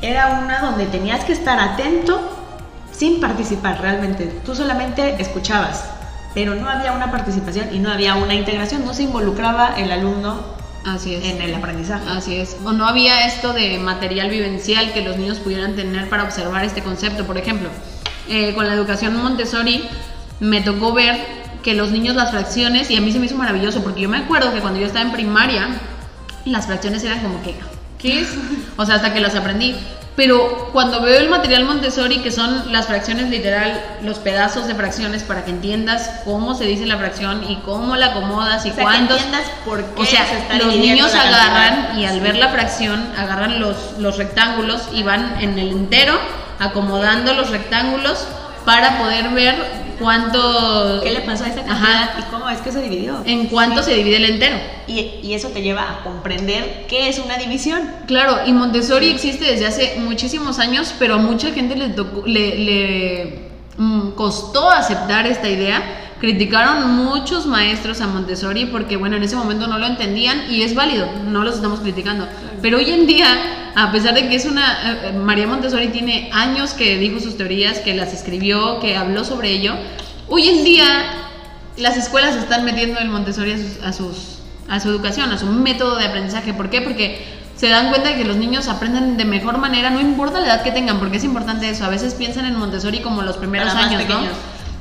era 0.00 0.40
una 0.42 0.58
donde 0.58 0.86
tenías 0.86 1.24
que 1.24 1.34
estar 1.34 1.60
atento 1.60 2.20
sin 2.90 3.20
participar 3.20 3.80
realmente. 3.80 4.24
Tú 4.44 4.56
solamente 4.56 5.22
escuchabas, 5.22 5.84
pero 6.34 6.54
no 6.54 6.68
había 6.68 6.92
una 6.92 7.10
participación 7.10 7.74
y 7.74 7.78
no 7.78 7.90
había 7.90 8.14
una 8.14 8.34
integración, 8.34 8.84
no 8.84 8.94
se 8.94 9.04
involucraba 9.04 9.74
el 9.76 9.90
alumno 9.90 10.40
Así 10.84 11.14
es. 11.14 11.24
en 11.24 11.40
el 11.40 11.54
aprendizaje. 11.54 12.04
Así 12.08 12.36
es. 12.36 12.56
O 12.64 12.72
no 12.72 12.86
había 12.86 13.26
esto 13.26 13.52
de 13.52 13.78
material 13.78 14.30
vivencial 14.30 14.92
que 14.92 15.02
los 15.02 15.16
niños 15.16 15.38
pudieran 15.38 15.76
tener 15.76 16.08
para 16.08 16.24
observar 16.24 16.64
este 16.64 16.82
concepto. 16.82 17.24
Por 17.24 17.38
ejemplo, 17.38 17.68
eh, 18.28 18.54
con 18.54 18.66
la 18.66 18.74
educación 18.74 19.16
Montessori 19.22 19.84
me 20.40 20.60
tocó 20.60 20.92
ver 20.92 21.42
que 21.62 21.74
los 21.74 21.90
niños 21.90 22.16
las 22.16 22.30
fracciones, 22.30 22.90
y 22.90 22.96
a 22.96 23.00
mí 23.00 23.12
se 23.12 23.20
me 23.20 23.26
hizo 23.26 23.36
maravilloso, 23.36 23.82
porque 23.82 24.00
yo 24.00 24.08
me 24.08 24.18
acuerdo 24.18 24.52
que 24.52 24.60
cuando 24.60 24.80
yo 24.80 24.86
estaba 24.86 25.04
en 25.04 25.12
primaria, 25.12 25.68
las 26.44 26.66
fracciones 26.66 27.04
eran 27.04 27.20
como 27.20 27.40
que, 27.42 27.54
¿qué 27.98 28.20
es? 28.20 28.28
O 28.76 28.84
sea, 28.84 28.96
hasta 28.96 29.12
que 29.12 29.20
las 29.20 29.34
aprendí. 29.34 29.76
Pero 30.14 30.68
cuando 30.72 31.00
veo 31.00 31.18
el 31.18 31.30
material 31.30 31.64
Montessori, 31.64 32.18
que 32.18 32.30
son 32.30 32.70
las 32.70 32.86
fracciones 32.86 33.30
literal, 33.30 33.82
los 34.02 34.18
pedazos 34.18 34.66
de 34.66 34.74
fracciones 34.74 35.22
para 35.22 35.44
que 35.44 35.50
entiendas 35.50 36.20
cómo 36.24 36.54
se 36.54 36.64
dice 36.64 36.84
la 36.84 36.98
fracción 36.98 37.42
y 37.48 37.56
cómo 37.64 37.96
la 37.96 38.06
acomodas 38.06 38.66
y 38.66 38.70
O 38.70 38.74
sea, 38.74 38.90
que 38.90 38.96
entiendas 38.98 39.42
por 39.64 39.82
qué 39.82 40.02
O 40.02 40.04
sea, 40.04 40.26
se 40.26 40.36
está 40.38 40.58
los 40.58 40.76
niños 40.76 41.14
agarran 41.14 41.98
y 41.98 42.04
al 42.04 42.14
Sí. 42.14 42.20
ver 42.20 42.36
la 42.36 42.48
fracción, 42.50 43.08
agarran 43.16 43.58
los, 43.58 43.76
los 43.98 44.18
rectángulos 44.18 44.82
y 44.92 45.02
van 45.02 45.40
en 45.40 45.58
el 45.58 45.70
entero 45.70 46.18
acomodando 46.58 47.32
los 47.32 47.50
rectángulos 47.50 48.26
para 48.64 48.98
poder 48.98 49.30
ver 49.30 49.81
cuánto. 50.02 51.00
¿Qué 51.02 51.10
le 51.12 51.20
pasó 51.20 51.44
a 51.44 51.46
Ajá. 51.46 51.56
cantidad 51.56 52.10
y 52.18 52.22
cómo 52.30 52.48
es 52.50 52.60
que 52.60 52.72
se 52.72 52.82
dividió? 52.82 53.22
En 53.24 53.46
cuánto 53.46 53.82
se 53.82 53.94
divide 53.94 54.16
el 54.16 54.24
entero. 54.26 54.56
Y, 54.86 55.00
y 55.22 55.34
eso 55.34 55.48
te 55.48 55.62
lleva 55.62 55.82
a 55.82 56.02
comprender 56.04 56.86
qué 56.88 57.08
es 57.08 57.18
una 57.18 57.36
división. 57.38 57.80
Claro, 58.06 58.40
y 58.46 58.52
Montessori 58.52 59.08
existe 59.08 59.44
desde 59.44 59.66
hace 59.66 59.94
muchísimos 59.98 60.58
años, 60.58 60.94
pero 60.98 61.14
a 61.14 61.18
mucha 61.18 61.50
gente 61.52 61.76
le, 61.76 61.88
tocó- 61.90 62.26
le, 62.26 62.58
le, 62.58 63.38
mm, 63.78 64.10
costó 64.10 64.70
aceptar 64.70 65.26
esta 65.26 65.48
idea. 65.48 66.01
Criticaron 66.22 66.88
muchos 67.04 67.46
maestros 67.46 68.00
a 68.00 68.06
Montessori 68.06 68.66
porque, 68.66 68.96
bueno, 68.96 69.16
en 69.16 69.24
ese 69.24 69.34
momento 69.34 69.66
no 69.66 69.76
lo 69.78 69.86
entendían 69.88 70.44
y 70.48 70.62
es 70.62 70.72
válido, 70.72 71.08
no 71.26 71.42
los 71.42 71.56
estamos 71.56 71.80
criticando. 71.80 72.28
Pero 72.62 72.78
hoy 72.78 72.88
en 72.92 73.08
día, 73.08 73.26
a 73.74 73.90
pesar 73.90 74.14
de 74.14 74.28
que 74.28 74.36
es 74.36 74.44
una... 74.46 74.92
eh, 74.92 74.98
eh, 75.06 75.12
María 75.18 75.48
Montessori 75.48 75.88
tiene 75.88 76.30
años 76.32 76.74
que 76.74 76.96
dijo 76.96 77.18
sus 77.18 77.36
teorías, 77.36 77.80
que 77.80 77.94
las 77.94 78.14
escribió, 78.14 78.78
que 78.78 78.96
habló 78.96 79.24
sobre 79.24 79.50
ello, 79.50 79.74
hoy 80.28 80.46
en 80.48 80.62
día 80.62 80.86
las 81.76 81.96
escuelas 81.96 82.36
están 82.36 82.64
metiendo 82.64 83.00
el 83.00 83.08
Montessori 83.08 83.50
a, 83.54 83.58
sus- 83.58 83.82
a, 83.84 83.92
sus, 83.92 84.16
a 84.68 84.78
su 84.78 84.90
educación, 84.90 85.32
a 85.32 85.38
su 85.38 85.46
método 85.46 85.96
de 85.96 86.04
aprendizaje. 86.06 86.54
¿Por 86.54 86.70
qué? 86.70 86.82
Porque 86.82 87.20
se 87.56 87.68
dan 87.68 87.88
cuenta 87.88 88.10
de 88.10 88.14
que 88.14 88.24
los 88.24 88.36
niños 88.36 88.68
aprenden 88.68 89.16
de 89.16 89.24
mejor 89.24 89.58
manera, 89.58 89.90
no 89.90 90.00
importa 90.00 90.38
la 90.38 90.46
edad 90.46 90.62
que 90.62 90.70
tengan, 90.70 91.00
porque 91.00 91.16
es 91.16 91.24
importante 91.24 91.68
eso. 91.68 91.84
A 91.84 91.88
veces 91.88 92.14
piensan 92.14 92.44
en 92.44 92.56
Montessori 92.56 93.00
como 93.00 93.22
los 93.22 93.38
primeros 93.38 93.72
Para 93.72 93.86
años, 93.86 94.02
¿no? 94.08 94.20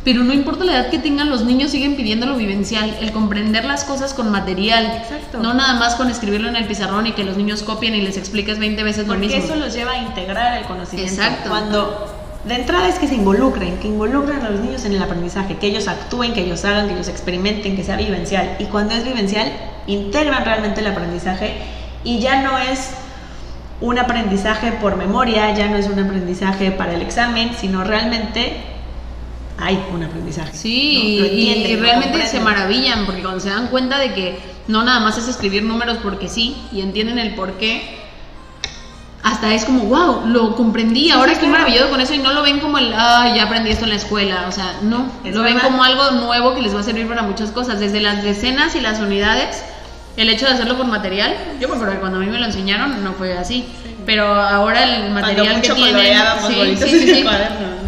Pero 0.04 0.24
no 0.24 0.34
importa 0.34 0.66
la 0.66 0.74
edad 0.74 0.90
que 0.90 0.98
tengan, 0.98 1.30
los 1.30 1.44
niños 1.46 1.72
siguen 1.72 1.96
pidiendo 1.96 2.26
lo 2.26 2.36
vivencial, 2.36 2.98
el 3.02 3.12
comprender 3.12 3.66
las 3.66 3.84
cosas 3.84 4.16
con 4.16 4.32
material. 4.32 4.86
Exacto. 5.04 5.40
No 5.40 5.54
nada 5.54 5.76
más 5.76 5.96
con 5.96 6.10
escribirlo 6.10 6.50
en 6.50 6.56
el 6.56 6.66
pizarrón 6.66 7.06
y 7.06 7.12
que 7.12 7.24
los 7.24 7.38
niños 7.38 7.62
copien 7.62 7.94
y 7.94 8.02
les 8.02 8.18
expliques 8.18 8.58
20 8.58 8.82
veces 8.84 9.08
lo 9.08 9.14
Porque 9.14 9.28
mismo. 9.28 9.44
eso 9.44 9.56
los 9.56 9.74
lleva 9.74 9.92
a 9.92 9.98
integrar 9.98 10.58
el 10.58 10.66
conocimiento. 10.66 11.14
Exacto. 11.14 11.50
Cuando 11.50 12.08
de 12.46 12.56
entrada 12.56 12.88
es 12.88 12.98
que 12.98 13.08
se 13.08 13.14
involucren, 13.14 13.78
que 13.78 13.88
involucren 13.88 14.42
a 14.42 14.50
los 14.50 14.60
niños 14.62 14.84
en 14.86 14.94
el 14.94 15.04
aprendizaje, 15.04 15.58
que 15.58 15.68
ellos 15.68 15.88
actúen, 15.88 16.34
que 16.34 16.42
ellos 16.42 16.66
hagan, 16.66 16.88
que 16.88 16.94
ellos 16.96 17.08
experimenten, 17.08 17.76
que 17.76 17.84
sea 17.84 17.96
vivencial. 17.96 18.56
Y 18.58 18.66
cuando 18.66 18.96
es 18.96 19.06
vivencial, 19.06 19.52
integran 19.86 20.44
realmente 20.44 20.82
el 20.82 20.88
aprendizaje 20.88 21.54
y 22.04 22.20
ya 22.20 22.42
no 22.42 22.58
es 22.58 22.90
un 23.82 24.00
aprendizaje 24.00 24.72
por 24.74 24.96
memoria, 24.96 25.54
ya 25.54 25.68
no 25.68 25.78
es 25.78 25.88
un 25.88 26.00
aprendizaje 26.00 26.72
para 26.72 26.94
el 26.94 27.04
examen, 27.04 27.52
sino 27.56 27.84
realmente 27.84 28.71
hay 29.62 29.80
un 29.94 30.04
aprendizaje. 30.04 30.54
Sí, 30.58 31.20
y- 31.32 31.76
realmente 31.76 32.26
se 32.28 32.40
maravillan 32.40 33.06
porque 33.06 33.22
cuando 33.22 33.40
se 33.40 33.50
dan 33.50 33.68
cuenta 33.68 34.00
de 34.00 34.14
que 34.14 34.40
no 34.68 34.84
nada 34.84 35.00
más 35.00 35.18
es 35.18 35.28
escribir 35.28 35.64
números 35.64 36.00
porque 36.02 36.28
sí 36.28 36.58
y 36.72 36.82
entienden 36.82 37.20
el 37.20 37.36
por 37.36 37.54
qué, 37.54 38.00
hasta 39.24 39.54
es 39.54 39.66
como, 39.66 39.84
wow, 39.84 40.26
lo 40.26 40.56
comprendí, 40.56 41.12
ahora 41.12 41.28
sí, 41.28 41.34
estoy 41.34 41.50
claro. 41.50 41.64
maravillado 41.64 41.92
con 41.92 42.02
eso 42.02 42.14
y 42.16 42.18
no 42.18 42.34
lo 42.34 42.42
ven 42.42 42.60
como 42.60 42.80
el, 42.80 42.92
ah, 42.96 43.32
ya 43.36 43.44
aprendí 43.44 43.70
esto 43.70 43.84
en 43.84 43.92
la 43.92 43.98
escuela, 43.98 44.46
o 44.48 44.52
sea, 44.52 44.80
no, 44.82 45.12
Es 45.24 45.36
lo 45.36 45.44
ven 45.44 45.60
como 45.60 45.84
algo 45.84 46.10
nuevo 46.12 46.56
que 46.56 46.62
les 46.64 46.74
va 46.76 46.80
a 46.80 46.84
servir 46.84 47.08
para 47.08 47.22
muchas 47.22 47.52
cosas, 47.52 47.80
desde 47.80 48.02
las 48.02 48.24
decenas 48.24 48.76
y 48.76 48.82
las 48.82 49.00
unidades, 49.00 49.64
el 50.18 50.28
hecho 50.30 50.48
de 50.48 50.54
hacerlo 50.54 50.76
con 50.76 50.90
material, 50.90 51.36
yo 51.60 51.68
me 51.70 51.76
acuerdo 51.76 51.94
que 51.94 52.00
cuando 52.00 52.18
a 52.18 52.22
mí 52.22 52.28
me 52.28 52.40
lo 52.40 52.46
enseñaron 52.46 53.04
no 53.04 53.14
fue 53.14 53.38
así, 53.38 53.68
pero 54.08 54.26
ahora 54.26 54.84
el 54.84 55.12
material 55.12 55.58
mucho 55.58 55.76
que 55.76 55.82
tienen, 55.84 56.18
sí, 56.48 56.76
sí, 56.78 57.00
sí, 57.00 57.16
sí. 57.16 57.24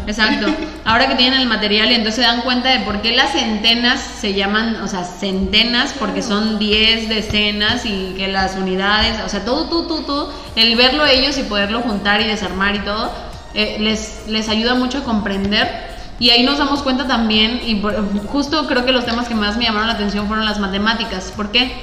Exacto. 0.08 0.48
Ahora 0.86 1.08
que 1.08 1.16
tienen 1.16 1.40
el 1.40 1.48
material 1.48 1.92
y 1.92 1.96
entonces 1.96 2.16
se 2.16 2.22
dan 2.22 2.42
cuenta 2.42 2.70
de 2.70 2.80
por 2.80 3.02
qué 3.02 3.16
las 3.16 3.32
centenas 3.32 4.00
se 4.02 4.34
llaman, 4.34 4.76
o 4.82 4.88
sea, 4.88 5.04
centenas, 5.04 5.94
porque 5.98 6.22
son 6.22 6.60
10 6.60 7.10
decenas 7.10 7.86
y 7.86 8.14
que 8.18 8.28
las 8.28 8.56
unidades, 8.56 9.18
o 9.26 9.30
sea, 9.30 9.46
todo, 9.46 9.66
todo, 9.66 9.88
todo, 9.88 10.02
todo, 10.02 10.34
el 10.56 10.76
verlo 10.76 11.06
ellos 11.06 11.38
y 11.38 11.44
poderlo 11.44 11.82
juntar 11.82 12.22
y 12.22 12.26
desarmar 12.26 12.76
y 12.76 12.80
todo, 12.80 13.12
eh, 13.54 13.78
les, 13.80 14.24
les 14.28 14.50
ayuda 14.50 14.76
mucho 14.76 15.00
a 15.00 15.04
comprender. 15.04 15.94
Y 16.20 16.30
ahí 16.30 16.44
nos 16.44 16.58
damos 16.60 16.84
cuenta 16.84 17.08
también, 17.08 17.62
y 17.66 17.76
por- 17.76 17.96
justo 18.28 18.68
creo 18.68 18.86
que 18.86 18.92
los 18.92 19.06
temas 19.06 19.28
que 19.28 19.36
más 19.36 19.58
me 19.58 19.64
llamaron 19.66 19.88
la 19.88 19.94
atención 19.96 20.28
fueron 20.28 20.46
las 20.46 20.60
matemáticas. 20.60 21.34
¿Por 21.36 21.52
qué? 21.52 21.74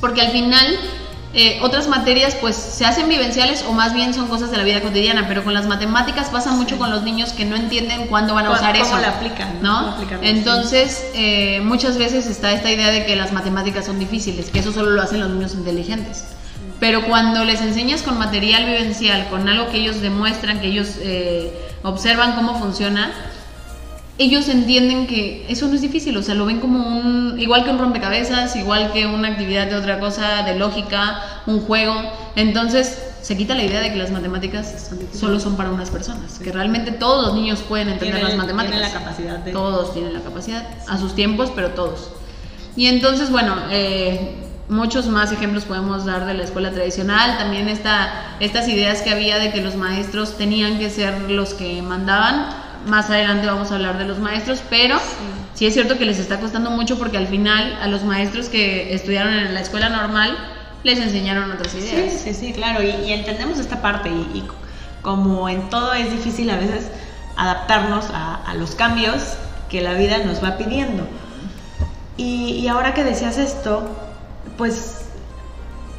Porque 0.00 0.20
al 0.20 0.28
final 0.32 0.66
eh, 1.34 1.58
otras 1.62 1.88
materias 1.88 2.36
pues 2.40 2.54
se 2.56 2.84
hacen 2.86 3.08
vivenciales 3.08 3.64
o 3.68 3.72
más 3.72 3.92
bien 3.92 4.14
son 4.14 4.28
cosas 4.28 4.50
de 4.50 4.56
la 4.56 4.62
vida 4.64 4.80
cotidiana, 4.82 5.26
pero 5.26 5.42
con 5.42 5.52
las 5.52 5.66
matemáticas 5.66 6.28
pasa 6.30 6.52
mucho 6.52 6.78
con 6.78 6.90
los 6.90 7.02
niños 7.02 7.32
que 7.32 7.44
no 7.44 7.56
entienden 7.56 8.06
cuándo 8.06 8.34
van 8.34 8.44
a 8.46 8.48
¿Cómo- 8.48 8.60
usar 8.60 8.72
cómo 8.78 8.84
eso. 8.86 8.98
la 8.98 9.08
aplican, 9.08 9.60
¿no? 9.60 9.72
¿no? 9.72 9.78
¿Cómo 9.80 9.92
aplicarlo? 9.96 10.26
Entonces, 10.26 11.04
eh, 11.14 11.60
muchas 11.62 11.98
veces 11.98 12.26
está 12.26 12.52
esta 12.52 12.70
idea 12.70 12.90
de 12.90 13.04
que 13.04 13.16
las 13.16 13.32
matemáticas 13.32 13.84
son 13.86 13.98
difíciles, 13.98 14.50
que 14.50 14.60
eso 14.60 14.72
solo 14.72 14.90
lo 14.90 15.02
hacen 15.02 15.20
los 15.20 15.30
niños 15.30 15.54
inteligentes. 15.54 16.24
Pero 16.80 17.04
cuando 17.06 17.44
les 17.44 17.60
enseñas 17.62 18.02
con 18.02 18.18
material 18.18 18.66
vivencial, 18.66 19.28
con 19.28 19.48
algo 19.48 19.70
que 19.70 19.78
ellos 19.78 20.00
demuestran, 20.00 20.60
que 20.60 20.66
ellos 20.68 20.96
eh, 21.00 21.52
observan 21.82 22.32
cómo 22.34 22.58
funciona, 22.58 23.12
ellos 24.16 24.48
entienden 24.48 25.06
que 25.08 25.44
eso 25.48 25.66
no 25.66 25.74
es 25.74 25.80
difícil, 25.82 26.16
o 26.16 26.22
sea, 26.22 26.34
lo 26.34 26.46
ven 26.46 26.60
como 26.60 26.86
un, 26.98 27.36
igual 27.38 27.64
que 27.64 27.70
un 27.70 27.78
rompecabezas, 27.78 28.54
igual 28.56 28.92
que 28.92 29.06
una 29.06 29.28
actividad 29.28 29.66
de 29.66 29.74
otra 29.76 29.98
cosa, 29.98 30.42
de 30.44 30.56
lógica, 30.56 31.20
un 31.46 31.60
juego. 31.60 31.94
Entonces, 32.36 32.96
se 33.22 33.36
quita 33.36 33.54
la 33.54 33.64
idea 33.64 33.80
de 33.80 33.90
que 33.90 33.96
las 33.96 34.10
matemáticas 34.12 34.90
solo 35.18 35.40
son 35.40 35.56
para 35.56 35.70
unas 35.70 35.90
personas, 35.90 36.38
que 36.38 36.52
realmente 36.52 36.92
todos 36.92 37.26
los 37.26 37.34
niños 37.34 37.60
pueden 37.62 37.88
entender 37.88 38.16
Tienen- 38.18 38.36
las 38.36 38.46
matemáticas. 38.46 38.78
tienen 38.80 38.92
la 38.92 39.00
capacidad 39.00 39.38
de- 39.38 39.52
Todos 39.52 39.92
tienen 39.94 40.12
la 40.12 40.20
capacidad, 40.20 40.64
a 40.86 40.98
sus 40.98 41.14
tiempos, 41.14 41.50
pero 41.54 41.70
todos. 41.70 42.10
Y 42.76 42.86
entonces, 42.86 43.30
bueno, 43.30 43.56
eh, 43.70 44.36
muchos 44.68 45.06
más 45.06 45.32
ejemplos 45.32 45.64
podemos 45.64 46.04
dar 46.04 46.24
de 46.26 46.34
la 46.34 46.44
escuela 46.44 46.70
tradicional. 46.70 47.36
También 47.38 47.68
esta, 47.68 48.36
estas 48.40 48.68
ideas 48.68 49.02
que 49.02 49.10
había 49.10 49.38
de 49.38 49.50
que 49.52 49.60
los 49.60 49.74
maestros 49.74 50.36
tenían 50.36 50.78
que 50.78 50.88
ser 50.90 51.30
los 51.30 51.54
que 51.54 51.82
mandaban. 51.82 52.46
Más 52.86 53.08
adelante 53.10 53.46
vamos 53.46 53.70
a 53.70 53.76
hablar 53.76 53.98
de 53.98 54.04
los 54.04 54.18
maestros, 54.18 54.60
pero 54.68 54.98
sí, 55.54 55.66
es 55.66 55.74
cierto 55.74 55.96
que 55.96 56.04
les 56.04 56.18
está 56.18 56.38
costando 56.40 56.70
mucho 56.70 56.98
porque 56.98 57.16
al 57.16 57.26
final 57.26 57.78
a 57.80 57.86
los 57.88 58.04
maestros 58.04 58.48
que 58.48 58.94
estudiaron 58.94 59.32
en 59.34 59.54
la 59.54 59.60
escuela 59.60 59.88
normal 59.88 60.36
les 60.82 60.98
enseñaron 60.98 61.50
otras 61.50 61.72
Sí, 61.72 61.78
ideas. 61.78 62.12
sí, 62.22 62.34
sí, 62.34 62.52
claro, 62.52 62.82
y, 62.82 62.90
y 62.90 63.12
entendemos 63.12 63.58
esta 63.58 63.80
parte 63.80 64.10
y, 64.10 64.38
y 64.38 64.44
como 65.00 65.48
en 65.48 65.70
todo 65.70 65.94
es 65.94 66.10
difícil 66.10 66.50
a 66.50 66.56
veces 66.56 66.88
adaptarnos 67.36 68.06
a, 68.12 68.36
a 68.46 68.54
los 68.54 68.74
cambios 68.74 69.22
que 69.70 69.80
la 69.80 69.94
vida 69.94 70.18
nos 70.18 70.44
va 70.44 70.56
pidiendo. 70.58 71.06
Y, 72.16 72.50
y 72.60 72.68
ahora 72.68 72.92
que 72.94 73.02
decías 73.02 73.38
esto, 73.38 73.88
pues, 74.58 75.06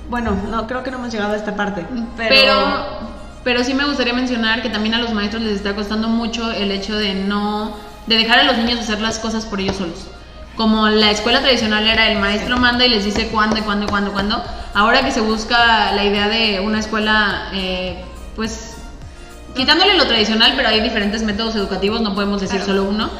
bueno, 0.10 0.32
no 0.50 0.68
creo 0.68 0.84
que 0.84 0.92
no 0.92 0.98
hemos 0.98 1.12
llegado 1.12 1.34
a 1.34 1.36
esta 1.36 1.56
parte, 1.56 1.86
pero, 2.16 2.30
pero, 2.30 3.15
pero 3.46 3.64
sí 3.64 3.76
me 3.76 3.86
gustaría 3.86 4.12
mencionar 4.12 4.64
que 4.64 4.70
también 4.70 4.96
a 4.96 4.98
los 4.98 5.14
maestros 5.14 5.44
les 5.44 5.58
está 5.58 5.76
costando 5.76 6.08
mucho 6.10 6.52
el 6.52 6.72
hecho 6.72 6.98
de 6.98 7.14
no, 7.14 7.78
de 8.08 8.16
dejar 8.16 8.40
a 8.40 8.44
los 8.44 8.58
niños 8.58 8.80
hacer 8.80 9.00
las 9.00 9.20
cosas 9.20 9.46
por 9.46 9.62
ellos 9.62 9.78
solos. 9.78 10.08
Como 10.58 10.90
la 10.90 11.12
escuela 11.12 11.42
tradicional 11.42 11.88
era 11.88 12.12
el 12.12 12.18
maestro 12.18 12.58
manda 12.58 12.86
y 12.86 12.90
les 12.90 13.06
dice 13.06 13.28
cuándo 13.28 13.64
cuándo 13.64 13.86
cuándo 13.86 14.12
cuándo, 14.14 14.44
ahora 14.74 15.06
que 15.06 15.12
se 15.12 15.22
busca 15.22 15.92
la 15.92 16.04
idea 16.04 16.28
de 16.28 16.60
una 16.60 16.80
escuela, 16.80 17.50
eh, 17.54 18.04
pues 18.36 18.78
quitándole 19.56 19.94
lo 19.94 20.08
tradicional, 20.08 20.54
pero 20.58 20.70
hay 20.70 20.82
diferentes 20.82 21.22
métodos 21.22 21.56
educativos, 21.56 22.02
no 22.02 22.16
podemos 22.16 22.42
decir 22.42 22.58
Claro. 22.62 22.74
solo 22.74 22.90
uno. 22.90 23.12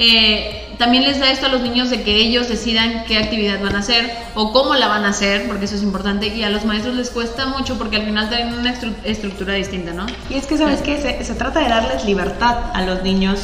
Eh, 0.00 0.66
también 0.78 1.04
les 1.04 1.20
da 1.20 1.30
esto 1.30 1.44
a 1.46 1.48
los 1.50 1.60
niños 1.60 1.90
de 1.90 2.02
que 2.02 2.16
ellos 2.16 2.48
decidan 2.48 3.04
qué 3.06 3.18
actividad 3.18 3.60
van 3.62 3.76
a 3.76 3.80
hacer 3.80 4.10
o 4.34 4.50
cómo 4.50 4.74
la 4.74 4.88
van 4.88 5.04
a 5.04 5.10
hacer, 5.10 5.46
porque 5.46 5.66
eso 5.66 5.74
es 5.76 5.82
importante, 5.82 6.28
y 6.28 6.42
a 6.42 6.48
los 6.48 6.64
maestros 6.64 6.94
les 6.94 7.10
cuesta 7.10 7.46
mucho 7.46 7.76
porque 7.76 7.96
al 7.96 8.04
final 8.06 8.28
tienen 8.30 8.54
una 8.54 8.74
estru- 8.74 8.94
estructura 9.04 9.52
distinta, 9.54 9.92
¿no? 9.92 10.06
y 10.30 10.34
es 10.34 10.46
que, 10.46 10.56
¿sabes 10.56 10.80
qué? 10.80 10.96
Se, 11.00 11.22
se 11.22 11.34
trata 11.34 11.60
de 11.60 11.68
darles 11.68 12.04
libertad 12.06 12.56
a 12.72 12.82
los 12.82 13.02
niños 13.02 13.40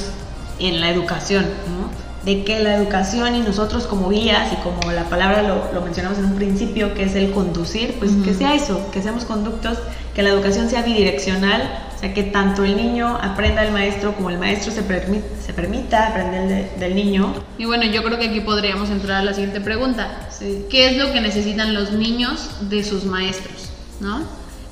en 0.58 0.80
la 0.80 0.88
educación, 0.88 1.44
¿no? 1.78 1.85
De 2.26 2.44
que 2.44 2.58
la 2.60 2.74
educación 2.74 3.34
y 3.36 3.40
nosotros 3.40 3.86
como 3.86 4.10
guías 4.10 4.52
y 4.52 4.56
como 4.56 4.90
la 4.92 5.04
palabra 5.04 5.42
lo, 5.42 5.72
lo 5.72 5.80
mencionamos 5.80 6.18
en 6.18 6.24
un 6.26 6.34
principio, 6.34 6.92
que 6.92 7.04
es 7.04 7.14
el 7.14 7.30
conducir, 7.30 7.94
pues 7.98 8.10
que 8.24 8.34
sea 8.34 8.54
eso, 8.54 8.90
que 8.92 9.00
seamos 9.00 9.24
conductos, 9.24 9.78
que 10.14 10.22
la 10.22 10.30
educación 10.30 10.68
sea 10.68 10.82
bidireccional, 10.82 11.62
o 11.96 11.98
sea, 12.00 12.12
que 12.12 12.24
tanto 12.24 12.64
el 12.64 12.76
niño 12.76 13.16
aprenda 13.22 13.62
del 13.62 13.72
maestro 13.72 14.12
como 14.14 14.28
el 14.30 14.38
maestro 14.38 14.70
se, 14.72 14.82
permi- 14.86 15.22
se 15.44 15.52
permita 15.54 16.08
aprender 16.08 16.48
de- 16.48 16.70
del 16.84 16.94
niño. 16.96 17.32
Y 17.58 17.64
bueno, 17.64 17.84
yo 17.84 18.02
creo 18.02 18.18
que 18.18 18.26
aquí 18.28 18.40
podríamos 18.40 18.90
entrar 18.90 19.18
a 19.18 19.24
la 19.24 19.32
siguiente 19.32 19.60
pregunta. 19.60 20.28
Sí. 20.36 20.66
¿Qué 20.68 20.88
es 20.90 20.96
lo 20.98 21.12
que 21.12 21.20
necesitan 21.20 21.74
los 21.74 21.92
niños 21.92 22.50
de 22.68 22.82
sus 22.84 23.04
maestros? 23.04 23.70
¿No? 24.00 24.20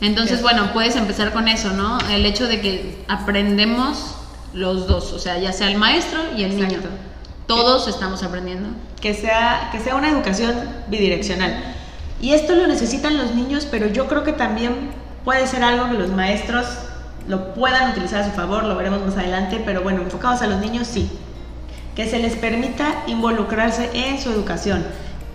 Entonces, 0.00 0.42
bueno, 0.42 0.72
puedes 0.72 0.96
empezar 0.96 1.32
con 1.32 1.46
eso, 1.48 1.70
¿no? 1.70 1.98
El 2.10 2.26
hecho 2.26 2.46
de 2.48 2.60
que 2.60 3.04
aprendemos 3.06 4.16
los 4.52 4.86
dos, 4.88 5.12
o 5.12 5.18
sea, 5.20 5.38
ya 5.38 5.52
sea 5.52 5.70
el 5.70 5.78
maestro 5.78 6.20
y 6.36 6.42
el 6.42 6.56
niño. 6.56 6.78
Todos 7.56 7.88
estamos 7.88 8.22
aprendiendo. 8.22 8.68
que 9.00 9.14
sea, 9.14 9.68
que 9.70 9.80
sea 9.80 9.96
una 9.96 10.08
educación 10.08 10.54
bidireccional. 10.88 11.62
Y 12.20 12.32
esto 12.32 12.54
lo 12.54 12.66
necesitan 12.66 13.18
los 13.18 13.34
niños, 13.34 13.66
pero 13.70 13.86
yo 13.86 14.08
creo 14.08 14.24
que 14.24 14.32
también 14.32 14.90
puede 15.24 15.46
ser 15.46 15.62
algo 15.62 15.88
que 15.90 15.94
los 15.94 16.10
maestros 16.10 16.66
lo 17.28 17.54
puedan 17.54 17.90
utilizar 17.90 18.22
a 18.22 18.24
su 18.24 18.30
favor, 18.32 18.64
lo 18.64 18.76
veremos 18.76 19.00
más 19.04 19.16
adelante, 19.16 19.62
pero 19.64 19.82
bueno, 19.82 20.02
enfocados 20.02 20.42
a 20.42 20.46
los 20.46 20.60
niños 20.60 20.86
sí. 20.86 21.10
Que 21.94 22.08
se 22.08 22.18
les 22.18 22.34
permita 22.34 23.02
involucrarse 23.06 23.90
en 23.94 24.20
su 24.20 24.30
educación, 24.30 24.84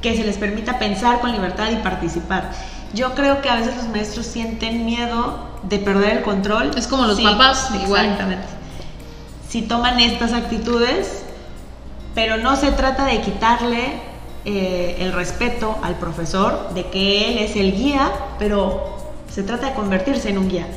que 0.02 0.16
se 0.16 0.24
les 0.24 0.38
permita 0.38 0.80
pensar 0.80 1.20
con 1.20 1.32
libertad 1.32 1.70
y 1.72 1.78
participar. 1.78 2.52
Yo 2.94 3.14
creo 3.16 3.42
que 3.42 3.50
a 3.50 3.56
veces 3.56 3.76
los 3.78 3.88
maestros 3.88 4.26
sienten 4.26 4.86
miedo 4.86 5.48
de 5.64 5.80
perder 5.80 6.18
el 6.18 6.24
control. 6.24 6.72
Es 6.76 6.88
como 6.88 7.06
los 7.06 7.20
papás, 7.22 7.70
igual. 7.84 8.06
Exactamente. 8.06 8.48
Si 9.48 9.62
toman 9.64 10.00
estas 10.00 10.34
actitudes, 10.34 11.24
pero 12.16 12.38
no 12.38 12.56
se 12.56 12.72
trata 12.72 13.06
de 13.06 13.22
quitarle 13.22 13.94
eh, 14.46 14.98
el 15.00 15.14
respeto 15.14 15.78
al 15.84 15.96
profesor, 15.96 16.74
de 16.74 16.86
que 16.88 17.30
él 17.30 17.38
es 17.40 17.56
el 17.56 17.74
guía, 17.74 18.12
pero 18.38 18.98
se 19.30 19.44
trata 19.44 19.68
de 19.68 19.74
convertirse 19.74 20.30
en 20.30 20.38
un 20.38 20.50
guía 20.50 20.68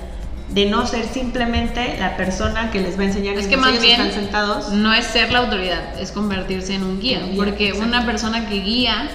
de 0.54 0.66
no 0.66 0.86
ser 0.86 1.06
simplemente 1.06 1.96
la 1.98 2.16
persona 2.16 2.70
que 2.70 2.80
les 2.80 2.98
va 2.98 3.02
a 3.02 3.06
enseñar. 3.06 3.36
Es 3.36 3.46
que 3.46 3.56
más 3.56 3.80
bien 3.80 4.00
están 4.00 4.12
sentados. 4.12 4.70
no 4.72 4.92
es 4.92 5.06
ser 5.06 5.32
la 5.32 5.40
autoridad, 5.40 5.98
es 5.98 6.12
convertirse 6.12 6.74
en 6.74 6.82
un 6.82 7.00
guía, 7.00 7.22
porque 7.36 7.72
una 7.72 8.04
persona 8.04 8.48
que 8.48 8.60
guía 8.60 9.08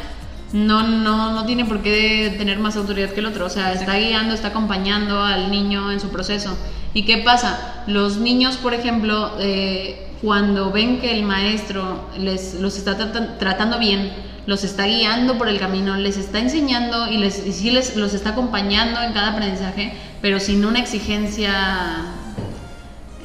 no, 0.53 0.87
no, 0.87 1.33
no 1.33 1.45
tiene 1.45 1.65
por 1.65 1.81
qué 1.81 2.33
tener 2.37 2.57
más 2.59 2.75
autoridad 2.75 3.09
que 3.09 3.19
el 3.19 3.25
otro, 3.27 3.45
o 3.45 3.49
sea, 3.49 3.73
está 3.73 3.97
guiando, 3.97 4.33
está 4.33 4.49
acompañando 4.49 5.21
al 5.21 5.51
niño 5.51 5.91
en 5.91 5.99
su 5.99 6.09
proceso. 6.09 6.57
¿Y 6.93 7.03
qué 7.03 7.19
pasa? 7.19 7.83
Los 7.85 8.17
niños, 8.17 8.57
por 8.57 8.73
ejemplo, 8.73 9.33
eh, 9.39 10.06
cuando 10.21 10.71
ven 10.71 10.99
que 10.99 11.11
el 11.11 11.23
maestro 11.23 12.09
les, 12.17 12.55
los 12.55 12.77
está 12.77 12.97
tratando 13.37 13.79
bien, 13.79 14.11
los 14.47 14.63
está 14.63 14.85
guiando 14.85 15.37
por 15.37 15.49
el 15.49 15.59
camino, 15.59 15.97
les 15.97 16.17
está 16.17 16.39
enseñando 16.39 17.11
y, 17.11 17.17
les, 17.17 17.45
y 17.45 17.51
sí 17.51 17.69
les, 17.69 17.95
los 17.95 18.13
está 18.13 18.29
acompañando 18.29 19.01
en 19.01 19.13
cada 19.13 19.33
aprendizaje, 19.33 19.93
pero 20.21 20.39
sin 20.39 20.65
una 20.65 20.79
exigencia 20.79 22.05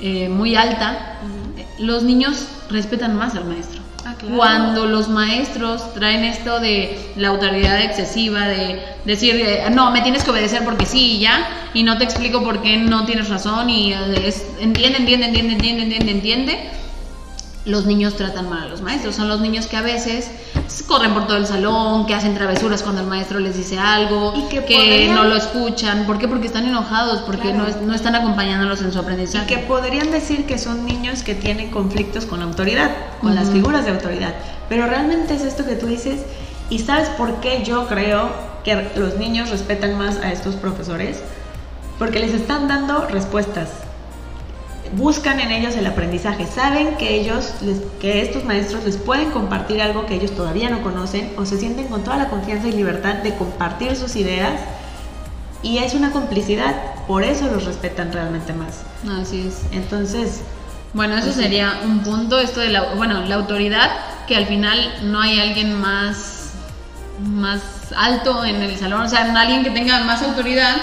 eh, 0.00 0.28
muy 0.28 0.56
alta, 0.56 1.18
los 1.78 2.02
niños 2.02 2.48
respetan 2.68 3.16
más 3.16 3.34
al 3.36 3.44
maestro. 3.44 3.80
Ah, 4.04 4.16
Cuando 4.36 4.86
los 4.86 5.08
maestros 5.08 5.94
traen 5.94 6.24
esto 6.24 6.58
de 6.58 7.12
la 7.14 7.28
autoridad 7.28 7.80
excesiva, 7.80 8.48
de 8.48 8.82
decir, 9.04 9.36
eh, 9.36 9.64
no, 9.70 9.92
me 9.92 10.00
tienes 10.00 10.24
que 10.24 10.32
obedecer 10.32 10.64
porque 10.64 10.86
sí 10.86 11.12
y 11.12 11.20
ya, 11.20 11.48
y 11.72 11.84
no 11.84 11.98
te 11.98 12.04
explico 12.04 12.42
por 12.42 12.62
qué 12.62 12.78
no 12.78 13.04
tienes 13.04 13.28
razón, 13.28 13.70
y 13.70 13.92
es, 13.92 14.44
entiende, 14.58 14.98
entiende, 14.98 15.26
entiende, 15.26 15.52
entiende, 15.52 15.82
entiende, 15.84 16.10
entiende, 16.10 16.70
los 17.64 17.86
niños 17.86 18.16
tratan 18.16 18.48
mal 18.48 18.64
a 18.64 18.68
los 18.68 18.80
maestros. 18.80 19.14
Son 19.14 19.28
los 19.28 19.40
niños 19.40 19.66
que 19.66 19.76
a 19.76 19.82
veces 19.82 20.30
corren 20.86 21.14
por 21.14 21.26
todo 21.26 21.36
el 21.36 21.46
salón, 21.46 22.06
que 22.06 22.14
hacen 22.14 22.34
travesuras 22.34 22.82
cuando 22.82 23.02
el 23.02 23.06
maestro 23.06 23.38
les 23.38 23.56
dice 23.56 23.78
algo, 23.78 24.32
y 24.36 24.48
que, 24.48 25.10
no 25.12 25.24
lo 25.24 25.36
escuchan. 25.36 26.06
¿Por 26.06 26.18
qué? 26.18 26.28
Porque 26.28 26.46
están 26.46 26.66
enojados, 26.66 27.20
porque 27.22 27.52
no, 27.52 27.66
no, 27.84 27.94
están 27.94 28.14
acompañándolos 28.14 28.82
en 28.82 28.92
su 28.92 28.98
aprendizaje. 28.98 29.44
Y 29.44 29.56
que 29.56 29.62
podrían 29.62 30.10
decir 30.10 30.46
que 30.46 30.58
son 30.58 30.84
niños 30.84 31.22
que 31.22 31.34
tienen 31.34 31.70
conflictos 31.70 32.26
con 32.26 32.40
la 32.40 32.46
autoridad, 32.46 32.90
con 33.20 33.34
las 33.34 33.50
figuras 33.50 33.84
de 33.84 33.92
autoridad. 33.92 34.34
Pero 34.68 34.86
realmente 34.86 35.34
es 35.34 35.42
esto 35.42 35.64
que 35.64 35.76
tú 35.76 35.86
dices. 35.86 36.22
¿Y 36.70 36.78
sabes 36.78 37.10
por 37.10 37.40
qué 37.40 37.62
yo 37.64 37.86
creo 37.86 38.30
que 38.64 38.90
los 38.96 39.16
niños 39.16 39.50
respetan 39.50 39.98
más 39.98 40.16
a 40.16 40.32
estos 40.32 40.54
profesores? 40.54 41.20
Porque 41.98 42.18
les 42.18 42.32
están 42.32 42.66
dando 42.66 43.06
respuestas 43.06 43.68
buscan 44.96 45.40
en 45.40 45.50
ellos 45.50 45.74
el 45.76 45.86
aprendizaje, 45.86 46.46
saben 46.46 46.96
que 46.96 47.20
ellos, 47.20 47.54
que 48.00 48.22
estos 48.22 48.44
maestros 48.44 48.84
les 48.84 48.96
pueden 48.96 49.30
compartir 49.30 49.80
algo 49.80 50.06
que 50.06 50.14
ellos 50.14 50.32
todavía 50.32 50.70
no 50.70 50.82
conocen 50.82 51.32
o 51.36 51.46
se 51.46 51.58
sienten 51.58 51.88
con 51.88 52.04
toda 52.04 52.16
la 52.16 52.28
confianza 52.28 52.68
y 52.68 52.72
libertad 52.72 53.14
de 53.16 53.34
compartir 53.34 53.96
sus 53.96 54.16
ideas 54.16 54.60
y 55.62 55.78
es 55.78 55.94
una 55.94 56.10
complicidad, 56.10 56.74
por 57.06 57.22
eso 57.22 57.46
los 57.46 57.64
respetan 57.64 58.12
realmente 58.12 58.52
más. 58.52 58.82
Así 59.20 59.46
es. 59.46 59.62
Entonces, 59.72 60.42
bueno, 60.92 61.14
eso 61.14 61.26
pues 61.26 61.36
sería 61.36 61.80
un 61.84 62.00
punto, 62.00 62.38
esto 62.38 62.60
de 62.60 62.68
la, 62.68 62.94
bueno, 62.94 63.24
la 63.24 63.36
autoridad, 63.36 63.90
que 64.26 64.36
al 64.36 64.46
final 64.46 64.78
no 65.04 65.20
hay 65.20 65.40
alguien 65.40 65.80
más, 65.80 66.50
más 67.24 67.60
alto 67.96 68.44
en 68.44 68.56
el 68.56 68.76
salón, 68.78 69.02
o 69.02 69.08
sea, 69.08 69.24
no 69.24 69.38
alguien 69.38 69.62
que 69.62 69.70
tenga 69.70 70.02
más 70.04 70.22
autoridad 70.22 70.76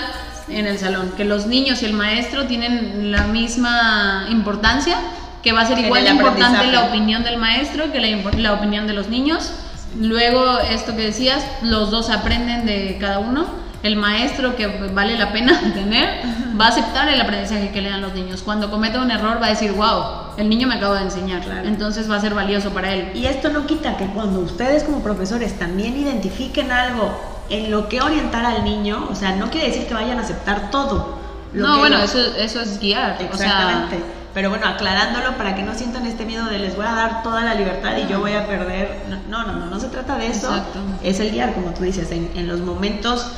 en 0.50 0.68
el 0.68 0.78
salón, 0.78 1.14
que 1.16 1.26
los 1.26 1.46
niños 1.48 1.82
y 1.82 1.86
el 1.86 1.94
maestro 1.94 2.46
tienen 2.46 3.12
la 3.12 3.24
misma 3.24 4.28
importancia, 4.30 4.98
que 5.44 5.54
va 5.54 5.62
a 5.62 5.66
ser 5.66 5.80
igual 5.80 6.04
de 6.04 6.12
importante 6.12 6.68
la 6.72 6.86
opinión 6.86 7.24
del 7.24 7.38
maestro 7.38 7.92
que 7.92 8.00
la, 8.00 8.32
la 8.38 8.54
opinión 8.54 8.88
de 8.88 8.94
los 8.94 9.08
niños. 9.10 9.54
Luego, 9.98 10.60
esto 10.60 10.96
que 10.96 11.04
decías, 11.04 11.44
los 11.62 11.92
dos 11.92 12.10
aprenden 12.10 12.66
de 12.66 12.98
cada 13.00 13.20
uno. 13.20 13.46
El 13.82 13.96
maestro, 13.96 14.58
que 14.58 14.68
vale 14.68 15.18
la 15.18 15.32
pena 15.32 15.58
tener, 15.74 16.22
va 16.60 16.66
a 16.66 16.70
aceptar 16.70 17.08
el 17.08 17.22
aprendizaje 17.22 17.72
que 17.72 17.82
le 17.82 17.90
dan 17.90 18.02
los 18.02 18.14
niños. 18.14 18.42
Cuando 18.44 18.70
cometa 18.70 19.02
un 19.02 19.10
error, 19.10 19.42
va 19.42 19.48
a 19.48 19.50
decir, 19.50 19.72
wow, 19.72 20.36
el 20.38 20.50
niño 20.50 20.68
me 20.68 20.76
acaba 20.76 20.98
de 20.98 21.06
enseñar. 21.06 21.42
Entonces 21.64 22.12
va 22.12 22.18
a 22.18 22.22
ser 22.22 22.34
valioso 22.34 22.72
para 22.72 22.94
él. 22.94 23.12
Y 23.16 23.26
esto 23.26 23.50
no 23.50 23.66
quita 23.66 23.96
que 23.96 24.06
cuando 24.08 24.42
ustedes 24.42 24.84
como 24.84 25.02
profesores 25.02 25.58
también 25.58 25.98
identifiquen 25.98 26.72
algo 26.72 27.29
en 27.50 27.72
lo 27.72 27.90
que 27.90 28.02
orientar 28.02 28.46
al 28.46 28.64
niño, 28.64 29.08
o 29.10 29.16
sea, 29.16 29.36
no 29.36 29.50
quiere 29.50 29.68
decir 29.68 29.88
que 29.88 29.94
vayan 29.94 30.20
a 30.20 30.22
aceptar 30.22 30.72
todo. 30.72 31.18
no, 31.54 31.80
bueno, 31.80 31.98
eso, 32.00 32.20
eso 32.38 32.62
es 32.62 32.80
guiar. 32.80 33.18
Exactamente. 33.22 34.00
Pero 34.34 34.50
bueno, 34.50 34.68
aclarándolo 34.68 35.38
para 35.38 35.56
que 35.56 35.64
no 35.64 35.74
sientan 35.74 36.06
este 36.06 36.24
miedo 36.24 36.46
de 36.46 36.60
les 36.60 36.76
voy 36.76 36.86
a 36.86 36.94
dar 36.94 37.24
toda 37.24 37.44
la 37.44 37.56
libertad 37.56 37.98
y 37.98 38.08
yo 38.08 38.20
voy 38.20 38.34
a 38.34 38.46
perder. 38.46 39.04
No, 39.28 39.46
no, 39.46 39.54
no, 39.54 39.66
no, 39.66 39.80
se 39.80 39.88
trata 39.88 40.18
de 40.18 40.28
eso. 40.28 40.50
Exacto. 40.50 40.80
Es 41.04 41.20
el 41.20 41.32
guiar, 41.32 41.54
como 41.54 41.72
tú 41.72 41.84
dices, 41.84 42.12
en, 42.12 42.48
los 42.48 42.60
momentos 42.60 43.32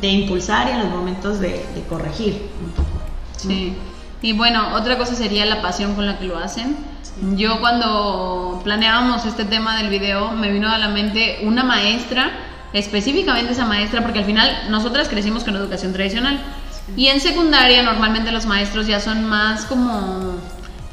de 0.00 0.08
impulsar 0.08 0.68
y 0.68 0.72
en 0.72 0.78
los 0.78 0.88
momentos 0.88 1.38
de, 1.38 1.64
corregir 1.88 2.50
un 2.64 2.70
poco. 2.70 2.88
Sí. 3.36 3.76
Y 4.22 4.32
bueno, 4.32 4.74
otra 4.74 4.96
cosa 4.96 5.14
sería 5.14 5.44
la 5.44 5.60
pasión 5.60 5.94
con 5.94 6.06
la 6.06 6.18
que 6.18 6.24
lo 6.24 6.38
hacen. 6.38 6.76
Yo 7.36 7.60
cuando 7.60 8.60
planeábamos 8.64 9.26
este 9.26 9.44
tema 9.44 9.76
del 9.76 9.90
video 9.90 10.30
me 10.32 10.50
vino 10.50 10.68
a 10.70 10.78
la 10.78 10.88
mente 10.88 11.40
una 11.42 11.62
maestra 11.62 12.32
específicamente 12.72 13.52
esa 13.52 13.64
maestra, 13.64 14.02
porque 14.02 14.20
al 14.20 14.24
final 14.24 14.66
nosotras 14.70 15.08
crecimos 15.08 15.44
con 15.44 15.56
educación 15.56 15.92
tradicional. 15.92 16.40
Y 16.96 17.08
en 17.08 17.20
secundaria 17.20 17.82
normalmente 17.82 18.32
los 18.32 18.46
maestros 18.46 18.86
ya 18.86 19.00
son 19.00 19.24
más 19.24 19.64
como... 19.64 20.36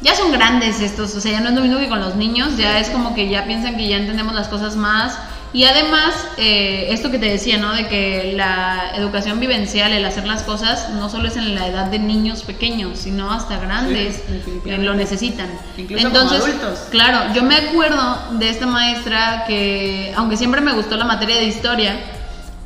Ya 0.02 0.14
son 0.14 0.32
grandes 0.32 0.82
estos, 0.82 1.16
o 1.16 1.22
sea, 1.22 1.32
ya 1.32 1.40
no 1.40 1.50
es 1.50 1.56
lo 1.56 1.62
mismo 1.62 1.80
que 1.80 1.88
con 1.88 2.00
los 2.00 2.16
niños, 2.16 2.58
ya 2.58 2.80
es 2.80 2.90
como 2.90 3.16
que 3.16 3.28
ya 3.28 3.46
piensan 3.46 3.76
que 3.76 3.88
ya 3.88 3.98
entendemos 3.98 4.36
las 4.36 4.50
cosas 4.50 4.76
más 4.76 5.18
y 5.54 5.64
además, 5.64 6.14
eh, 6.38 6.88
esto 6.90 7.12
que 7.12 7.20
te 7.20 7.28
decía, 7.28 7.58
¿no? 7.58 7.74
De 7.74 7.88
que 7.88 8.34
la 8.36 8.92
educación 8.96 9.40
vivencial, 9.40 9.94
el 9.94 10.04
hacer 10.04 10.28
las 10.28 10.44
cosas, 10.44 10.90
no 10.90 11.10
solo 11.10 11.28
es 11.28 11.38
en 11.38 11.56
la 11.56 11.68
edad 11.68 11.86
de 11.86 12.00
niños 12.00 12.44
pequeños, 12.44 13.00
sino 13.00 13.32
hasta 13.32 13.58
grandes 13.60 14.22
que 14.64 14.78
lo 14.78 14.94
necesitan. 14.96 15.48
Incluso 15.78 16.08
Entonces, 16.08 16.42
como 16.42 16.54
adultos. 16.54 16.88
claro, 16.90 17.34
yo 17.34 17.44
me 17.44 17.56
acuerdo 17.56 18.18
de 18.32 18.50
esta 18.50 18.68
maestra 18.68 19.46
que, 19.48 20.14
aunque 20.18 20.36
siempre 20.36 20.62
me 20.62 20.74
gustó 20.74 20.98
la 20.98 21.06
materia 21.06 21.38
de 21.38 21.46
historia, 21.46 22.00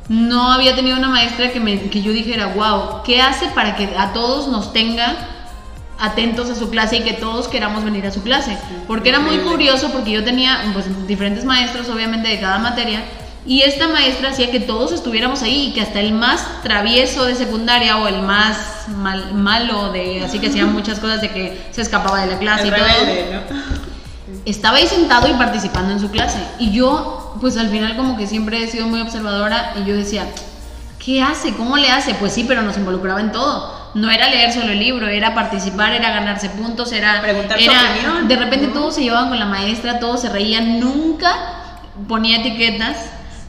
no 0.08 0.52
había 0.52 0.76
tenido 0.76 0.98
una 0.98 1.10
maestra 1.10 1.52
que, 1.52 1.60
me, 1.60 1.90
que 1.90 2.02
yo 2.02 2.12
dijera, 2.12 2.48
wow, 2.48 3.04
¿qué 3.04 3.22
hace 3.22 3.46
para 3.50 3.76
que 3.76 3.96
a 3.96 4.14
todos 4.14 4.48
nos 4.48 4.74
tenga 4.74 5.16
atentos 6.00 6.50
a 6.50 6.56
su 6.56 6.70
clase 6.70 6.98
y 6.98 7.02
que 7.02 7.14
todos 7.14 7.48
queramos 7.48 7.84
venir 7.84 8.06
a 8.06 8.12
su 8.12 8.24
clase. 8.24 8.58
Porque 8.88 9.10
era 9.10 9.20
muy 9.20 9.38
curioso 9.40 9.92
porque 9.92 10.12
yo 10.12 10.24
tenía 10.24 10.72
pues, 10.74 10.86
diferentes 11.08 11.44
maestros, 11.44 11.90
obviamente, 11.90 12.30
de 12.30 12.40
cada 12.40 12.58
materia. 12.58 13.04
Y 13.46 13.62
esta 13.62 13.88
maestra 13.88 14.30
hacía 14.30 14.52
que 14.52 14.60
todos 14.60 14.92
estuviéramos 14.92 15.42
ahí 15.42 15.68
y 15.68 15.74
que 15.74 15.82
hasta 15.82 16.00
el 16.00 16.14
más 16.14 16.62
travieso 16.62 17.26
de 17.26 17.36
secundaria 17.36 17.98
o 17.98 18.08
el 18.08 18.22
más 18.22 18.88
mal, 18.90 19.34
malo 19.34 19.92
de 19.92 20.24
así 20.24 20.40
que 20.40 20.48
hacía 20.48 20.66
muchas 20.66 21.00
cosas 21.00 21.22
de 21.22 21.32
que 21.32 21.62
se 21.72 21.82
escapaba 21.82 22.22
de 22.22 22.28
la 22.28 22.38
clase 22.38 22.68
y 22.68 22.72
todo. 22.72 23.60
Estaba 24.46 24.78
ahí 24.78 24.88
sentado 24.88 25.28
y 25.28 25.34
participando 25.34 25.94
en 25.94 26.00
su 26.00 26.12
clase. 26.12 26.40
Y 26.60 26.72
yo, 26.72 27.36
pues 27.42 27.58
al 27.58 27.70
final 27.70 27.96
como 27.98 28.18
que 28.18 28.28
siempre 28.28 28.64
he 28.64 28.68
sido 28.68 28.88
muy 28.88 29.02
observadora 29.02 29.74
y 29.82 29.88
yo 29.88 29.96
decía, 29.96 30.28
¿qué 31.04 31.22
hace? 31.22 31.54
¿Cómo 31.56 31.78
le 31.78 31.90
hace? 31.90 32.14
Pues 32.16 32.34
sí, 32.34 32.46
pero 32.48 32.62
nos 32.62 32.78
involucraba 32.78 33.22
en 33.22 33.32
todo 33.32 33.79
no 33.96 34.10
era 34.12 34.30
leer 34.30 34.52
solo 34.52 34.72
el 34.72 34.80
libro, 34.80 35.08
era 35.08 35.34
participar, 35.34 35.94
era 35.94 36.12
ganarse 36.12 36.50
puntos, 36.50 36.92
era... 36.92 37.22
Preguntar 37.22 37.58
De 38.28 38.36
repente 38.36 38.68
todos 38.68 38.96
se 38.96 39.04
llevaban 39.04 39.30
con 39.30 39.40
la 39.40 39.46
maestra, 39.46 40.00
todos 40.00 40.22
se 40.22 40.30
reían, 40.30 40.80
nunca 40.80 41.32
ponía 42.08 42.38
etiquetas 42.38 42.98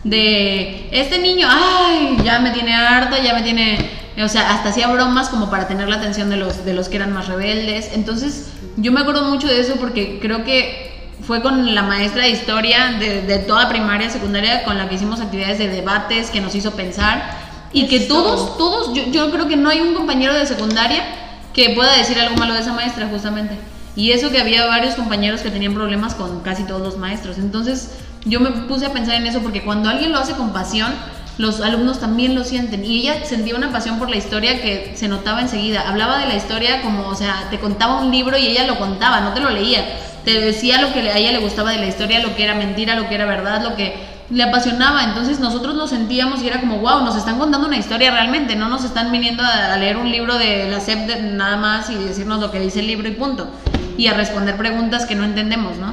de 0.03 0.88
este 0.92 1.18
niño, 1.18 1.46
ay, 1.50 2.18
ya 2.24 2.38
me 2.38 2.50
tiene 2.50 2.74
harta, 2.74 3.18
ya 3.18 3.35
me 3.35 3.42
tiene, 3.42 3.90
o 4.18 4.29
sea, 4.29 4.55
hasta 4.55 4.70
hacía 4.70 4.88
bromas 4.88 5.29
como 5.29 5.50
para 5.50 5.68
tener 5.68 5.88
la 5.88 5.96
atención 5.96 6.31
de 6.31 6.37
los, 6.37 6.64
de 6.64 6.72
los 6.72 6.88
que 6.88 6.96
eran 6.96 7.12
más 7.12 7.29
rebeldes. 7.29 7.90
Entonces, 7.92 8.50
yo 8.76 8.92
me 8.92 9.00
acuerdo 9.00 9.24
mucho 9.24 9.46
de 9.46 9.61
eso 9.61 9.76
porque 9.76 10.18
creo 10.20 10.44
que 10.44 10.90
fue 11.22 11.42
con 11.42 11.74
la 11.74 11.83
maestra 11.83 12.22
de 12.22 12.31
historia 12.31 12.96
de, 12.98 13.22
de 13.22 13.38
toda 13.40 13.68
primaria, 13.68 14.09
secundaria, 14.09 14.64
con 14.64 14.79
la 14.79 14.88
que 14.88 14.94
hicimos 14.94 15.20
actividades 15.20 15.59
de 15.59 15.68
debates, 15.68 16.31
que 16.31 16.40
nos 16.40 16.55
hizo 16.55 16.72
pensar 16.72 17.50
y 17.73 17.87
que 17.87 18.01
todos, 18.01 18.57
todos, 18.59 18.95
yo, 18.95 19.05
yo 19.11 19.31
creo 19.31 19.47
que 19.47 19.57
no 19.57 19.69
hay 19.69 19.81
un 19.81 19.95
compañero 19.95 20.35
de 20.35 20.47
secundaria 20.47 21.05
que 21.53 21.71
pueda 21.71 21.97
decir 21.97 22.19
algo 22.19 22.37
malo 22.37 22.55
de 22.55 22.61
esa 22.61 22.73
maestra, 22.73 23.09
justamente. 23.09 23.57
Y 23.97 24.13
eso 24.13 24.31
que 24.31 24.41
había 24.41 24.67
varios 24.67 24.95
compañeros 24.95 25.41
que 25.41 25.51
tenían 25.51 25.75
problemas 25.75 26.15
con 26.15 26.41
casi 26.41 26.65
todos 26.65 26.81
los 26.81 26.97
maestros. 26.97 27.39
Entonces 27.39 27.91
yo 28.25 28.41
me 28.41 28.51
puse 28.51 28.87
a 28.87 28.93
pensar 28.93 29.17
en 29.17 29.27
eso 29.27 29.41
porque 29.41 29.63
cuando 29.63 29.89
alguien 29.89 30.13
lo 30.13 30.19
hace 30.19 30.33
con 30.35 30.53
pasión, 30.53 30.93
los 31.39 31.61
alumnos 31.61 32.01
también 32.01 32.35
lo 32.35 32.45
sienten. 32.45 32.85
Y 32.85 33.01
ella 33.01 33.25
sentía 33.25 33.57
una 33.57 33.73
pasión 33.73 33.99
por 33.99 34.11
la 34.11 34.17
historia 34.17 34.61
que 34.61 34.93
se 34.95 35.09
notaba 35.09 35.41
enseguida. 35.41 35.89
Hablaba 35.89 36.19
de 36.19 36.27
la 36.27 36.37
historia 36.37 36.83
como, 36.83 37.09
o 37.09 37.15
sea, 37.15 37.49
te 37.51 37.59
contaba 37.59 38.01
un 38.01 38.11
libro 38.11 38.37
y 38.37 38.47
ella 38.47 38.67
lo 38.67 38.79
contaba, 38.79 39.21
no 39.21 39.33
te 39.33 39.41
lo 39.41 39.51
leía. 39.51 39.85
Te 40.25 40.39
decía 40.39 40.81
lo 40.81 40.93
que 40.93 41.01
a 41.01 41.17
ella 41.17 41.33
le 41.33 41.39
gustaba 41.39 41.71
de 41.73 41.79
la 41.79 41.87
historia, 41.87 42.21
lo 42.21 42.37
que 42.37 42.45
era 42.45 42.55
mentira, 42.55 42.95
lo 42.95 43.09
que 43.09 43.15
era 43.15 43.25
verdad, 43.25 43.63
lo 43.63 43.75
que 43.75 43.95
le 44.31 44.43
apasionaba. 44.43 45.05
Entonces 45.05 45.40
nosotros 45.40 45.75
lo 45.75 45.87
sentíamos 45.87 46.43
y 46.43 46.47
era 46.47 46.61
como, 46.61 46.79
wow, 46.79 47.05
nos 47.05 47.16
están 47.16 47.38
contando 47.38 47.66
una 47.66 47.77
historia 47.77 48.11
realmente, 48.11 48.57
no 48.57 48.69
nos 48.69 48.85
están 48.85 49.12
viniendo 49.12 49.43
a, 49.43 49.77
leer 49.77 49.97
un 49.97 50.11
libro 50.11 50.38
de 50.38 50.71
la 50.71 50.81
SEP 50.81 51.07
de 51.07 51.23
nada 51.23 51.57
más 51.57 51.90
y 51.90 51.95
decirnos 51.97 52.40
lo 52.40 52.51
que 52.51 52.61
dice 52.61 52.81
el 52.81 52.87
libro 52.87 53.09
y 53.09 53.12
punto. 53.12 53.49
Y 53.97 54.07
a 54.07 54.14
responder 54.14 54.57
preguntas 54.57 55.05
que 55.05 55.14
no 55.14 55.25
entendemos, 55.25 55.77
¿no? 55.77 55.93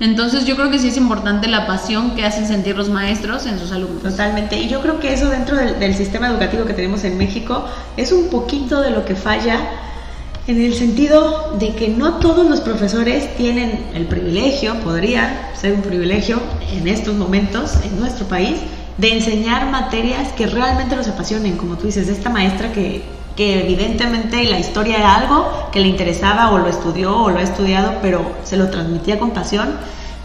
Entonces 0.00 0.44
yo 0.44 0.56
creo 0.56 0.70
que 0.70 0.80
sí 0.80 0.88
es 0.88 0.96
importante 0.96 1.46
la 1.46 1.66
pasión 1.68 2.16
que 2.16 2.24
hacen 2.24 2.48
sentir 2.48 2.76
los 2.76 2.88
maestros 2.88 3.46
en 3.46 3.60
sus 3.60 3.70
alumnos. 3.70 4.02
Totalmente. 4.02 4.58
Y 4.58 4.68
yo 4.68 4.80
creo 4.80 4.98
que 4.98 5.12
eso 5.14 5.30
dentro 5.30 5.56
del, 5.56 5.94
sistema 5.94 6.26
educativo 6.26 6.64
que 6.64 6.74
tenemos 6.74 7.04
en 7.04 7.16
México 7.16 7.64
es 7.96 8.10
un 8.10 8.28
poquito 8.28 8.80
de 8.80 8.90
lo 8.90 9.04
que 9.04 9.14
falla 9.14 9.60
en 10.46 10.60
el 10.60 10.74
sentido 10.74 11.56
de 11.58 11.74
que 11.74 11.88
no 11.88 12.14
todos 12.14 12.46
los 12.46 12.60
profesores 12.60 13.34
tienen 13.36 13.86
el 13.94 14.06
privilegio, 14.06 14.74
podría 14.80 15.52
ser 15.54 15.72
un 15.72 15.80
privilegio 15.80 16.42
en 16.76 16.88
estos 16.88 17.14
momentos 17.14 17.76
en 17.84 17.98
nuestro 17.98 18.26
país, 18.26 18.56
de 18.98 19.12
enseñar 19.12 19.70
materias 19.70 20.32
que 20.32 20.46
realmente 20.46 20.96
los 20.96 21.08
apasionen, 21.08 21.56
como 21.56 21.76
tú 21.76 21.86
dices, 21.86 22.08
esta 22.08 22.30
maestra 22.30 22.72
que, 22.72 23.02
que 23.36 23.60
evidentemente 23.60 24.44
la 24.44 24.58
historia 24.58 24.98
era 24.98 25.16
algo 25.16 25.68
que 25.72 25.80
le 25.80 25.88
interesaba 25.88 26.50
o 26.50 26.58
lo 26.58 26.68
estudió 26.68 27.16
o 27.16 27.30
lo 27.30 27.38
ha 27.38 27.42
estudiado, 27.42 27.94
pero 28.00 28.24
se 28.44 28.56
lo 28.56 28.70
transmitía 28.70 29.18
con 29.18 29.30
pasión. 29.30 29.70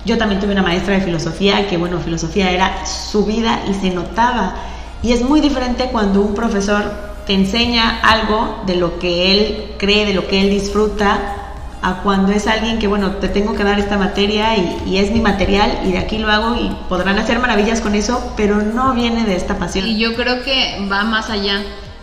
Yo 0.05 0.17
también 0.17 0.39
tuve 0.39 0.53
una 0.53 0.61
maestra 0.61 0.95
de 0.95 1.01
filosofía 1.01 1.67
que, 1.67 1.77
bueno, 1.77 1.99
filosofía 1.99 2.51
era 2.51 2.85
su 2.85 3.25
vida 3.25 3.61
y 3.69 3.73
se 3.73 3.89
notaba. 3.89 4.55
Y 5.01 5.13
es 5.13 5.21
muy 5.21 5.41
diferente 5.41 5.89
cuando 5.91 6.21
un 6.21 6.35
profesor 6.35 7.09
te 7.25 7.33
enseña 7.33 7.99
algo 8.01 8.63
de 8.65 8.75
lo 8.75 8.99
que 8.99 9.31
él 9.31 9.75
cree, 9.77 10.05
de 10.05 10.13
lo 10.13 10.27
que 10.27 10.41
él 10.41 10.49
disfruta, 10.49 11.48
a 11.81 12.01
cuando 12.01 12.31
es 12.31 12.47
alguien 12.47 12.79
que, 12.79 12.87
bueno, 12.87 13.11
te 13.15 13.29
tengo 13.29 13.55
que 13.55 13.63
dar 13.63 13.79
esta 13.79 13.97
materia 13.97 14.57
y, 14.57 14.81
y, 14.85 14.97
es 14.97 15.11
mi 15.11 15.21
material 15.21 15.79
y 15.85 15.91
de 15.91 15.97
aquí 15.97 16.17
lo 16.17 16.29
hago 16.29 16.55
y 16.55 16.75
podrán 16.89 17.17
hacer 17.17 17.39
maravillas 17.39 17.81
con 17.81 17.95
eso, 17.95 18.33
pero 18.35 18.61
no 18.61 18.93
viene 18.93 19.25
de 19.25 19.35
esta 19.35 19.57
pasión. 19.57 19.87
Y 19.87 19.97
yo 19.97 20.15
creo 20.15 20.43
que 20.43 20.85
va 20.91 21.03
más 21.03 21.29
allá 21.29 21.61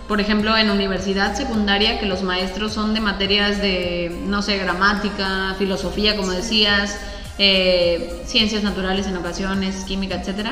por 0.08 0.20
ejemplo, 0.20 0.56
en 0.56 0.70
universidad 0.70 1.34
secundaria, 1.34 1.98
que 1.98 2.06
los 2.06 2.22
maestros 2.22 2.72
son 2.72 2.94
de 2.94 3.00
materias 3.00 3.60
de, 3.60 4.16
no 4.26 4.40
sé, 4.40 4.56
gramática, 4.56 5.56
filosofía, 5.58 6.16
como 6.16 6.30
decías, 6.30 6.96
eh, 7.38 8.22
ciencias 8.24 8.62
naturales 8.62 9.06
en 9.08 9.16
ocasiones, 9.16 9.84
química, 9.84 10.14
etc. 10.14 10.50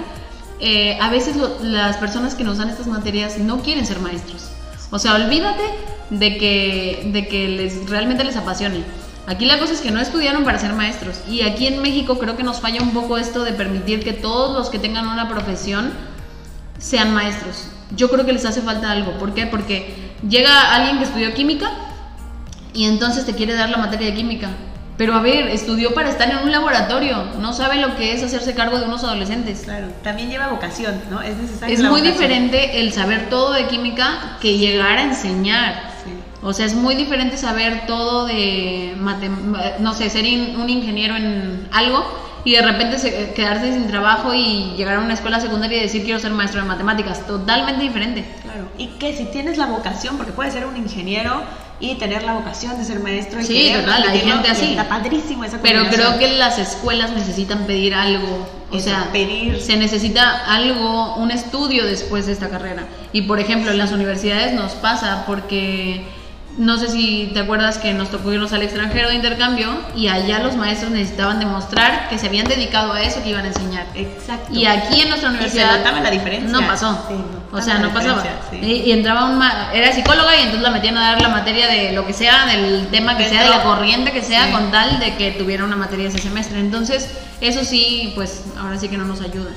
Eh, 0.58 0.98
a 1.00 1.08
veces 1.08 1.36
las 1.62 1.96
personas 1.98 2.34
que 2.34 2.42
nos 2.42 2.58
dan 2.58 2.68
estas 2.68 2.88
materias 2.88 3.38
no 3.38 3.62
quieren 3.62 3.86
ser 3.86 4.00
maestros. 4.00 4.50
O 4.90 4.98
sea, 4.98 5.14
olvídate 5.14 5.62
de 6.10 6.36
que, 6.36 7.10
de 7.12 7.28
que 7.28 7.48
les, 7.48 7.88
realmente 7.88 8.24
les 8.24 8.36
apasione. 8.36 8.82
Aquí 9.26 9.46
la 9.46 9.58
cosa 9.58 9.72
es 9.72 9.80
que 9.80 9.90
no 9.90 10.00
estudiaron 10.00 10.44
para 10.44 10.58
ser 10.58 10.72
maestros. 10.74 11.20
Y 11.28 11.42
aquí 11.42 11.66
en 11.66 11.80
México 11.80 12.18
creo 12.18 12.36
que 12.36 12.42
nos 12.42 12.60
falla 12.60 12.82
un 12.82 12.92
poco 12.92 13.16
esto 13.16 13.44
de 13.44 13.52
permitir 13.52 14.04
que 14.04 14.12
todos 14.12 14.56
los 14.56 14.70
que 14.70 14.78
tengan 14.78 15.06
una 15.06 15.28
profesión 15.28 15.92
sean 16.78 17.14
maestros 17.14 17.68
yo 17.96 18.10
creo 18.10 18.24
que 18.24 18.32
les 18.32 18.44
hace 18.44 18.62
falta 18.62 18.90
algo. 18.90 19.12
¿Por 19.18 19.34
qué? 19.34 19.46
Porque 19.46 19.94
llega 20.28 20.74
alguien 20.74 20.98
que 20.98 21.04
estudió 21.04 21.34
química 21.34 21.70
y 22.72 22.86
entonces 22.86 23.24
te 23.24 23.34
quiere 23.34 23.54
dar 23.54 23.70
la 23.70 23.78
materia 23.78 24.08
de 24.08 24.14
química. 24.14 24.50
Pero 24.96 25.14
a 25.14 25.20
ver, 25.20 25.48
estudió 25.48 25.92
para 25.92 26.08
estar 26.08 26.30
en 26.30 26.38
un 26.38 26.52
laboratorio, 26.52 27.24
no 27.40 27.52
sabe 27.52 27.80
lo 27.80 27.96
que 27.96 28.12
es 28.12 28.22
hacerse 28.22 28.54
cargo 28.54 28.78
de 28.78 28.86
unos 28.86 29.02
adolescentes. 29.02 29.62
Claro, 29.64 29.88
también 30.04 30.30
lleva 30.30 30.48
vocación, 30.48 30.94
¿no? 31.10 31.20
Es 31.20 31.36
necesario. 31.36 31.74
Es 31.74 31.82
muy 31.82 32.00
diferente 32.00 32.80
el 32.80 32.92
saber 32.92 33.28
todo 33.28 33.52
de 33.54 33.66
química 33.66 34.38
que 34.40 34.56
llegar 34.56 34.98
a 34.98 35.02
enseñar. 35.02 35.93
O 36.44 36.52
sea, 36.52 36.66
es 36.66 36.74
muy 36.74 36.94
diferente 36.94 37.38
saber 37.38 37.86
todo 37.86 38.26
de, 38.26 38.94
no 39.80 39.94
sé, 39.94 40.10
ser 40.10 40.24
un 40.24 40.68
ingeniero 40.68 41.16
en 41.16 41.66
algo 41.72 42.04
y 42.44 42.52
de 42.52 42.60
repente 42.60 42.98
se, 42.98 43.32
quedarse 43.32 43.72
sin 43.72 43.86
trabajo 43.86 44.34
y 44.34 44.74
llegar 44.76 44.96
a 44.96 45.00
una 45.00 45.14
escuela 45.14 45.40
secundaria 45.40 45.78
y 45.78 45.80
decir 45.80 46.04
quiero 46.04 46.20
ser 46.20 46.32
maestro 46.32 46.60
de 46.60 46.68
matemáticas, 46.68 47.26
totalmente 47.26 47.82
diferente. 47.82 48.26
Claro, 48.42 48.68
y 48.76 48.88
que 48.98 49.16
si 49.16 49.24
tienes 49.24 49.56
la 49.56 49.66
vocación, 49.66 50.18
porque 50.18 50.32
puedes 50.32 50.52
ser 50.52 50.66
un 50.66 50.76
ingeniero 50.76 51.42
y 51.80 51.94
tener 51.94 52.22
la 52.22 52.34
vocación 52.34 52.76
de 52.76 52.84
ser 52.84 53.00
maestro. 53.00 53.40
Y 53.40 53.44
sí, 53.44 53.72
total, 53.74 54.04
hay 54.06 54.20
gente 54.20 54.48
así. 54.50 54.70
Está 54.72 54.88
padrísimo 54.88 55.44
esa 55.44 55.58
Pero 55.62 55.88
creo 55.88 56.18
que 56.18 56.28
las 56.34 56.58
escuelas 56.58 57.12
necesitan 57.12 57.66
pedir 57.66 57.94
algo, 57.94 58.46
o 58.70 58.78
sea, 58.78 59.08
pedir. 59.12 59.62
se 59.62 59.76
necesita 59.76 60.44
algo, 60.46 61.14
un 61.16 61.30
estudio 61.30 61.86
después 61.86 62.26
de 62.26 62.32
esta 62.32 62.50
carrera. 62.50 62.84
Y 63.14 63.22
por 63.22 63.40
ejemplo, 63.40 63.70
en 63.70 63.78
las 63.78 63.92
universidades 63.92 64.52
nos 64.52 64.72
pasa 64.72 65.24
porque 65.26 66.04
no 66.56 66.78
sé 66.78 66.88
si 66.88 67.30
te 67.34 67.40
acuerdas 67.40 67.78
que 67.78 67.92
nos 67.94 68.10
tocó 68.10 68.32
irnos 68.32 68.52
al 68.52 68.62
extranjero 68.62 69.08
de 69.08 69.16
intercambio 69.16 69.76
y 69.96 70.08
allá 70.08 70.38
los 70.38 70.56
maestros 70.56 70.92
necesitaban 70.92 71.40
demostrar 71.40 72.08
que 72.08 72.18
se 72.18 72.26
habían 72.26 72.46
dedicado 72.46 72.92
a 72.92 73.02
eso 73.02 73.22
que 73.22 73.30
iban 73.30 73.44
a 73.44 73.48
enseñar. 73.48 73.86
Exacto. 73.94 74.52
Y 74.52 74.66
aquí 74.66 75.00
en 75.00 75.08
nuestra 75.08 75.30
universidad. 75.30 75.80
Y 75.80 75.84
se 75.84 76.00
la 76.00 76.10
diferencia. 76.10 76.48
No 76.48 76.66
pasó. 76.66 77.06
o 77.50 77.60
sea, 77.60 77.78
no 77.78 77.92
pasaba. 77.92 78.22
Y, 78.52 78.92
entraba 78.92 79.24
un. 79.24 79.42
Era 79.72 79.92
psicóloga 79.92 80.36
y 80.36 80.42
entonces 80.42 80.62
la 80.62 80.70
metían 80.70 80.96
a 80.96 81.12
dar 81.12 81.22
la 81.22 81.28
materia 81.28 81.66
de 81.66 81.92
lo 81.92 82.06
que 82.06 82.12
sea, 82.12 82.46
del 82.46 82.88
tema 82.88 83.16
que 83.16 83.28
sea, 83.28 83.42
de 83.42 83.50
la 83.50 83.62
corriente 83.62 84.12
que 84.12 84.22
sea, 84.22 84.52
con 84.52 84.70
tal 84.70 85.00
de 85.00 85.16
que 85.16 85.32
tuviera 85.32 85.64
una 85.64 85.76
materia 85.76 86.08
ese 86.08 86.18
semestre. 86.18 86.60
Entonces, 86.60 87.10
eso 87.40 87.64
sí, 87.64 88.12
pues 88.14 88.44
ahora 88.60 88.78
sí 88.78 88.88
que 88.88 88.96
no 88.96 89.04
nos 89.04 89.20
ayuda. 89.20 89.50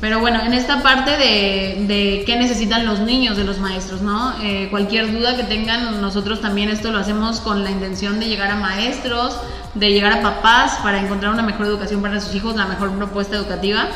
Pero 0.00 0.18
bueno, 0.18 0.40
en 0.40 0.54
esta 0.54 0.82
parte 0.82 1.10
de, 1.10 1.84
de, 1.86 2.22
qué 2.24 2.36
necesitan 2.36 2.86
los 2.86 3.00
niños 3.00 3.36
de 3.36 3.44
los 3.44 3.58
maestros, 3.58 4.00
¿no? 4.00 4.34
Eh, 4.42 4.68
cualquier 4.70 5.12
duda 5.12 5.36
que 5.36 5.42
tengan, 5.42 6.00
nosotros 6.00 6.40
también 6.40 6.70
esto 6.70 6.90
lo 6.90 6.98
hacemos 6.98 7.40
con 7.40 7.64
la 7.64 7.70
intención 7.70 8.18
de 8.18 8.26
llegar 8.26 8.50
a 8.50 8.56
maestros, 8.56 9.36
de 9.74 9.92
llegar 9.92 10.12
a 10.12 10.22
papás 10.22 10.78
para 10.82 11.00
encontrar 11.00 11.32
una 11.32 11.42
mejor 11.42 11.66
educación 11.66 12.00
para 12.00 12.18
sus 12.20 12.34
hijos, 12.34 12.56
la 12.56 12.64
mejor 12.64 12.92
propuesta 12.96 13.36
educativa. 13.36 13.88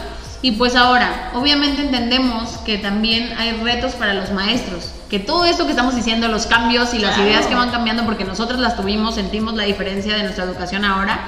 Y 0.42 0.52
pues 0.52 0.76
ahora, 0.76 1.30
obviamente 1.32 1.80
entendemos 1.80 2.58
que 2.66 2.76
también 2.76 3.32
hay 3.38 3.52
retos 3.62 3.94
para 3.94 4.12
los 4.12 4.30
maestros, 4.30 4.90
que 5.08 5.18
todo 5.18 5.46
esto 5.46 5.64
que 5.64 5.70
estamos 5.70 5.96
diciendo, 5.96 6.28
los 6.28 6.46
cambios 6.46 6.92
y 6.92 6.98
las 6.98 7.16
ideas 7.16 7.46
que 7.46 7.54
van 7.54 7.70
cambiando, 7.70 8.04
porque 8.04 8.24
nosotros 8.24 8.60
las 8.60 8.76
tuvimos, 8.76 9.14
sentimos 9.14 9.54
la 9.54 9.62
diferencia 9.62 10.14
de 10.16 10.22
nuestra 10.24 10.44
educación 10.44 10.84
ahora, 10.84 11.18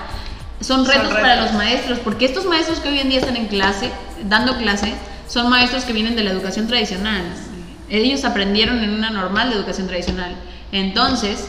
son 0.61 0.87
retos, 0.87 1.12
para 1.12 1.42
los 1.42 1.53
maestros, 1.53 1.99
porque 1.99 2.25
estos 2.25 2.47
maestros 2.47 2.81
que 2.81 2.88
hoy 2.88 2.99
en 2.99 3.09
día 3.09 3.21
están 3.21 3.37
en 3.37 3.47
clase, 3.47 3.90
dando 4.25 4.57
clase, 4.57 4.95
son 5.29 5.51
maestros 5.51 5.85
que 5.85 5.92
vienen 5.92 6.16
de 6.16 6.25
la 6.25 6.31
educación 6.31 6.66
tradicional. 6.66 7.23
Ellos 7.88 8.25
aprendieron 8.25 8.83
en 8.83 8.90
una 8.90 9.11
normal 9.11 9.51
de 9.51 9.57
educación 9.57 9.87
tradicional. 9.87 10.35
Entonces, 10.73 11.49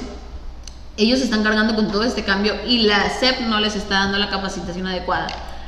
ellos 0.97 1.21
están 1.21 1.43
cargando 1.43 1.75
con 1.75 1.91
todo 1.91 2.03
este 2.03 2.23
cambio 2.23 2.55
y 2.65 2.79
la 2.79 3.09
SEP 3.09 3.41
no 3.41 3.59
les 3.59 3.75
está 3.75 3.95
dando 3.95 4.17
la 4.17 4.29
capacitación 4.29 4.87
adecuada. 4.87 5.27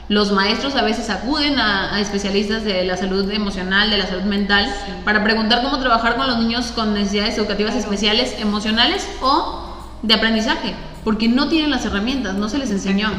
Los 0.09 0.31
maestros 0.31 0.75
a 0.75 0.81
veces 0.81 1.09
acuden 1.09 1.59
a, 1.59 1.99
especialistas 2.01 2.63
de 2.63 2.83
la 2.83 2.97
salud 2.97 3.29
emocional, 3.31 3.91
de 3.91 3.99
la 3.99 4.07
salud 4.07 4.23
mental, 4.23 4.67
para 5.05 5.23
preguntar 5.23 5.61
cómo 5.61 5.79
trabajar 5.79 6.15
con 6.15 6.27
los 6.27 6.39
niños 6.39 6.71
con 6.71 6.95
necesidades 6.95 7.37
educativas 7.37 7.75
especiales, 7.75 8.35
emocionales 8.39 9.07
o 9.21 9.77
de 10.01 10.13
aprendizaje 10.15 10.73
porque 11.09 11.27
no 11.27 11.47
tienen 11.49 11.71
las 11.71 11.85
herramientas, 11.85 12.35
no 12.35 12.49
se 12.49 12.59
les 12.59 12.69
enseñó. 12.69 13.09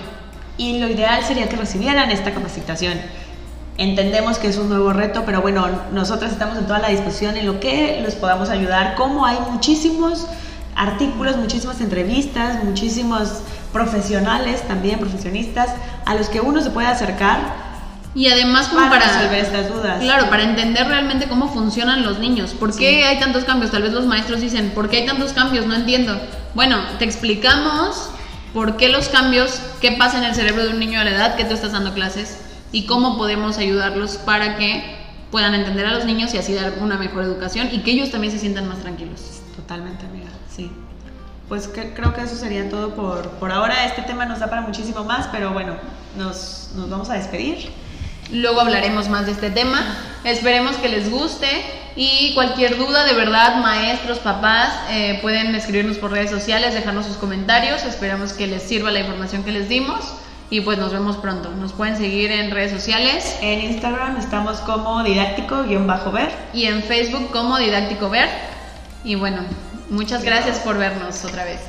Y 0.56 0.78
lo 0.78 0.86
ideal 0.86 1.24
sería 1.24 1.48
que 1.48 1.56
recibieran 1.56 2.12
esta 2.12 2.32
capacitación. 2.32 2.96
Entendemos 3.78 4.38
que 4.38 4.46
es 4.46 4.58
un 4.58 4.68
nuevo 4.68 4.92
reto, 4.92 5.24
pero 5.26 5.42
bueno, 5.42 5.66
nosotras 5.92 6.30
estamos 6.30 6.56
en 6.56 6.66
toda 6.68 6.78
la 6.78 6.90
discusión 6.90 7.36
en 7.36 7.46
lo 7.46 7.58
que 7.58 8.00
les 8.00 8.14
podamos 8.14 8.48
ayudar, 8.48 8.94
como 8.94 9.26
hay 9.26 9.38
muchísimos 9.50 10.28
artículos, 10.76 11.36
muchísimas 11.36 11.80
entrevistas, 11.80 12.62
muchísimos 12.62 13.42
profesionales 13.72 14.62
también, 14.68 15.00
profesionistas, 15.00 15.70
a 16.06 16.14
los 16.14 16.28
que 16.28 16.40
uno 16.40 16.60
se 16.60 16.70
puede 16.70 16.86
acercar 16.86 17.40
y 18.14 18.26
además 18.28 18.68
como 18.68 18.88
para, 18.88 19.06
resolver 19.06 19.38
estas 19.38 19.68
dudas. 19.68 20.00
Claro, 20.00 20.28
para 20.30 20.42
entender 20.42 20.86
realmente 20.88 21.28
cómo 21.28 21.52
funcionan 21.52 22.02
los 22.02 22.18
niños. 22.18 22.52
¿Por 22.52 22.76
qué 22.76 23.04
hay 23.04 23.20
tantos 23.20 23.44
cambios? 23.44 23.70
Tal 23.70 23.82
vez 23.82 23.92
los 23.92 24.06
maestros 24.06 24.40
dicen, 24.40 24.70
¿por 24.70 24.88
qué 24.88 24.98
hay 24.98 25.06
tantos 25.06 25.32
cambios? 25.32 25.66
No 25.66 25.74
entiendo. 25.74 26.20
Bueno, 26.54 26.78
te 26.98 27.04
explicamos 27.04 28.10
por 28.52 28.76
qué 28.76 28.88
los 28.88 29.08
cambios, 29.08 29.60
qué 29.80 29.92
pasa 29.92 30.18
en 30.18 30.24
el 30.24 30.34
cerebro 30.34 30.64
de 30.64 30.70
un 30.70 30.80
niño 30.80 31.00
a 31.00 31.04
la 31.04 31.10
edad 31.10 31.36
que 31.36 31.44
tú 31.44 31.54
estás 31.54 31.72
dando 31.72 31.94
clases 31.94 32.38
y 32.72 32.86
cómo 32.86 33.16
podemos 33.16 33.58
ayudarlos 33.58 34.16
para 34.16 34.56
que 34.56 34.98
puedan 35.30 35.54
entender 35.54 35.86
a 35.86 35.92
los 35.92 36.04
niños 36.04 36.34
y 36.34 36.38
así 36.38 36.52
dar 36.54 36.74
una 36.80 36.96
mejor 36.96 37.22
educación 37.22 37.68
y 37.70 37.82
que 37.82 37.92
ellos 37.92 38.10
también 38.10 38.32
se 38.32 38.40
sientan 38.40 38.68
más 38.68 38.78
tranquilos. 38.78 39.42
Totalmente, 39.54 40.04
amiga, 40.06 40.30
sí. 40.52 40.72
Pues 41.48 41.68
creo 41.68 42.14
que 42.14 42.22
eso 42.22 42.36
sería 42.36 42.68
todo 42.68 42.94
por, 42.94 43.28
por 43.32 43.52
ahora. 43.52 43.84
Este 43.84 44.02
tema 44.02 44.24
nos 44.24 44.40
da 44.40 44.48
para 44.48 44.62
muchísimo 44.62 45.04
más, 45.04 45.28
pero 45.28 45.52
bueno, 45.52 45.74
nos, 46.16 46.70
nos 46.76 46.90
vamos 46.90 47.10
a 47.10 47.14
despedir. 47.14 47.70
Luego 48.32 48.60
hablaremos 48.60 49.08
más 49.08 49.26
de 49.26 49.32
este 49.32 49.50
tema. 49.50 49.96
Esperemos 50.24 50.76
que 50.76 50.88
les 50.88 51.10
guste 51.10 51.48
y 51.96 52.32
cualquier 52.34 52.76
duda, 52.76 53.04
de 53.04 53.14
verdad, 53.14 53.56
maestros, 53.56 54.18
papás, 54.18 54.72
eh, 54.90 55.18
pueden 55.22 55.54
escribirnos 55.54 55.98
por 55.98 56.12
redes 56.12 56.30
sociales, 56.30 56.74
dejarnos 56.74 57.06
sus 57.06 57.16
comentarios. 57.16 57.84
Esperamos 57.84 58.32
que 58.32 58.46
les 58.46 58.62
sirva 58.62 58.90
la 58.90 59.00
información 59.00 59.42
que 59.42 59.52
les 59.52 59.68
dimos. 59.68 60.14
Y 60.50 60.62
pues 60.62 60.78
nos 60.78 60.92
vemos 60.92 61.16
pronto. 61.16 61.50
Nos 61.50 61.72
pueden 61.72 61.96
seguir 61.96 62.32
en 62.32 62.50
redes 62.50 62.72
sociales. 62.72 63.36
En 63.40 63.60
Instagram 63.60 64.18
estamos 64.18 64.58
como 64.58 65.02
didáctico-ver. 65.04 66.30
Y 66.52 66.64
en 66.66 66.82
Facebook 66.82 67.30
como 67.30 67.58
didáctico 67.58 68.10
ver. 68.10 68.28
Y 69.04 69.14
bueno, 69.14 69.42
muchas 69.90 70.24
gracias 70.24 70.58
por 70.58 70.76
vernos 70.76 71.24
otra 71.24 71.44
vez. 71.44 71.60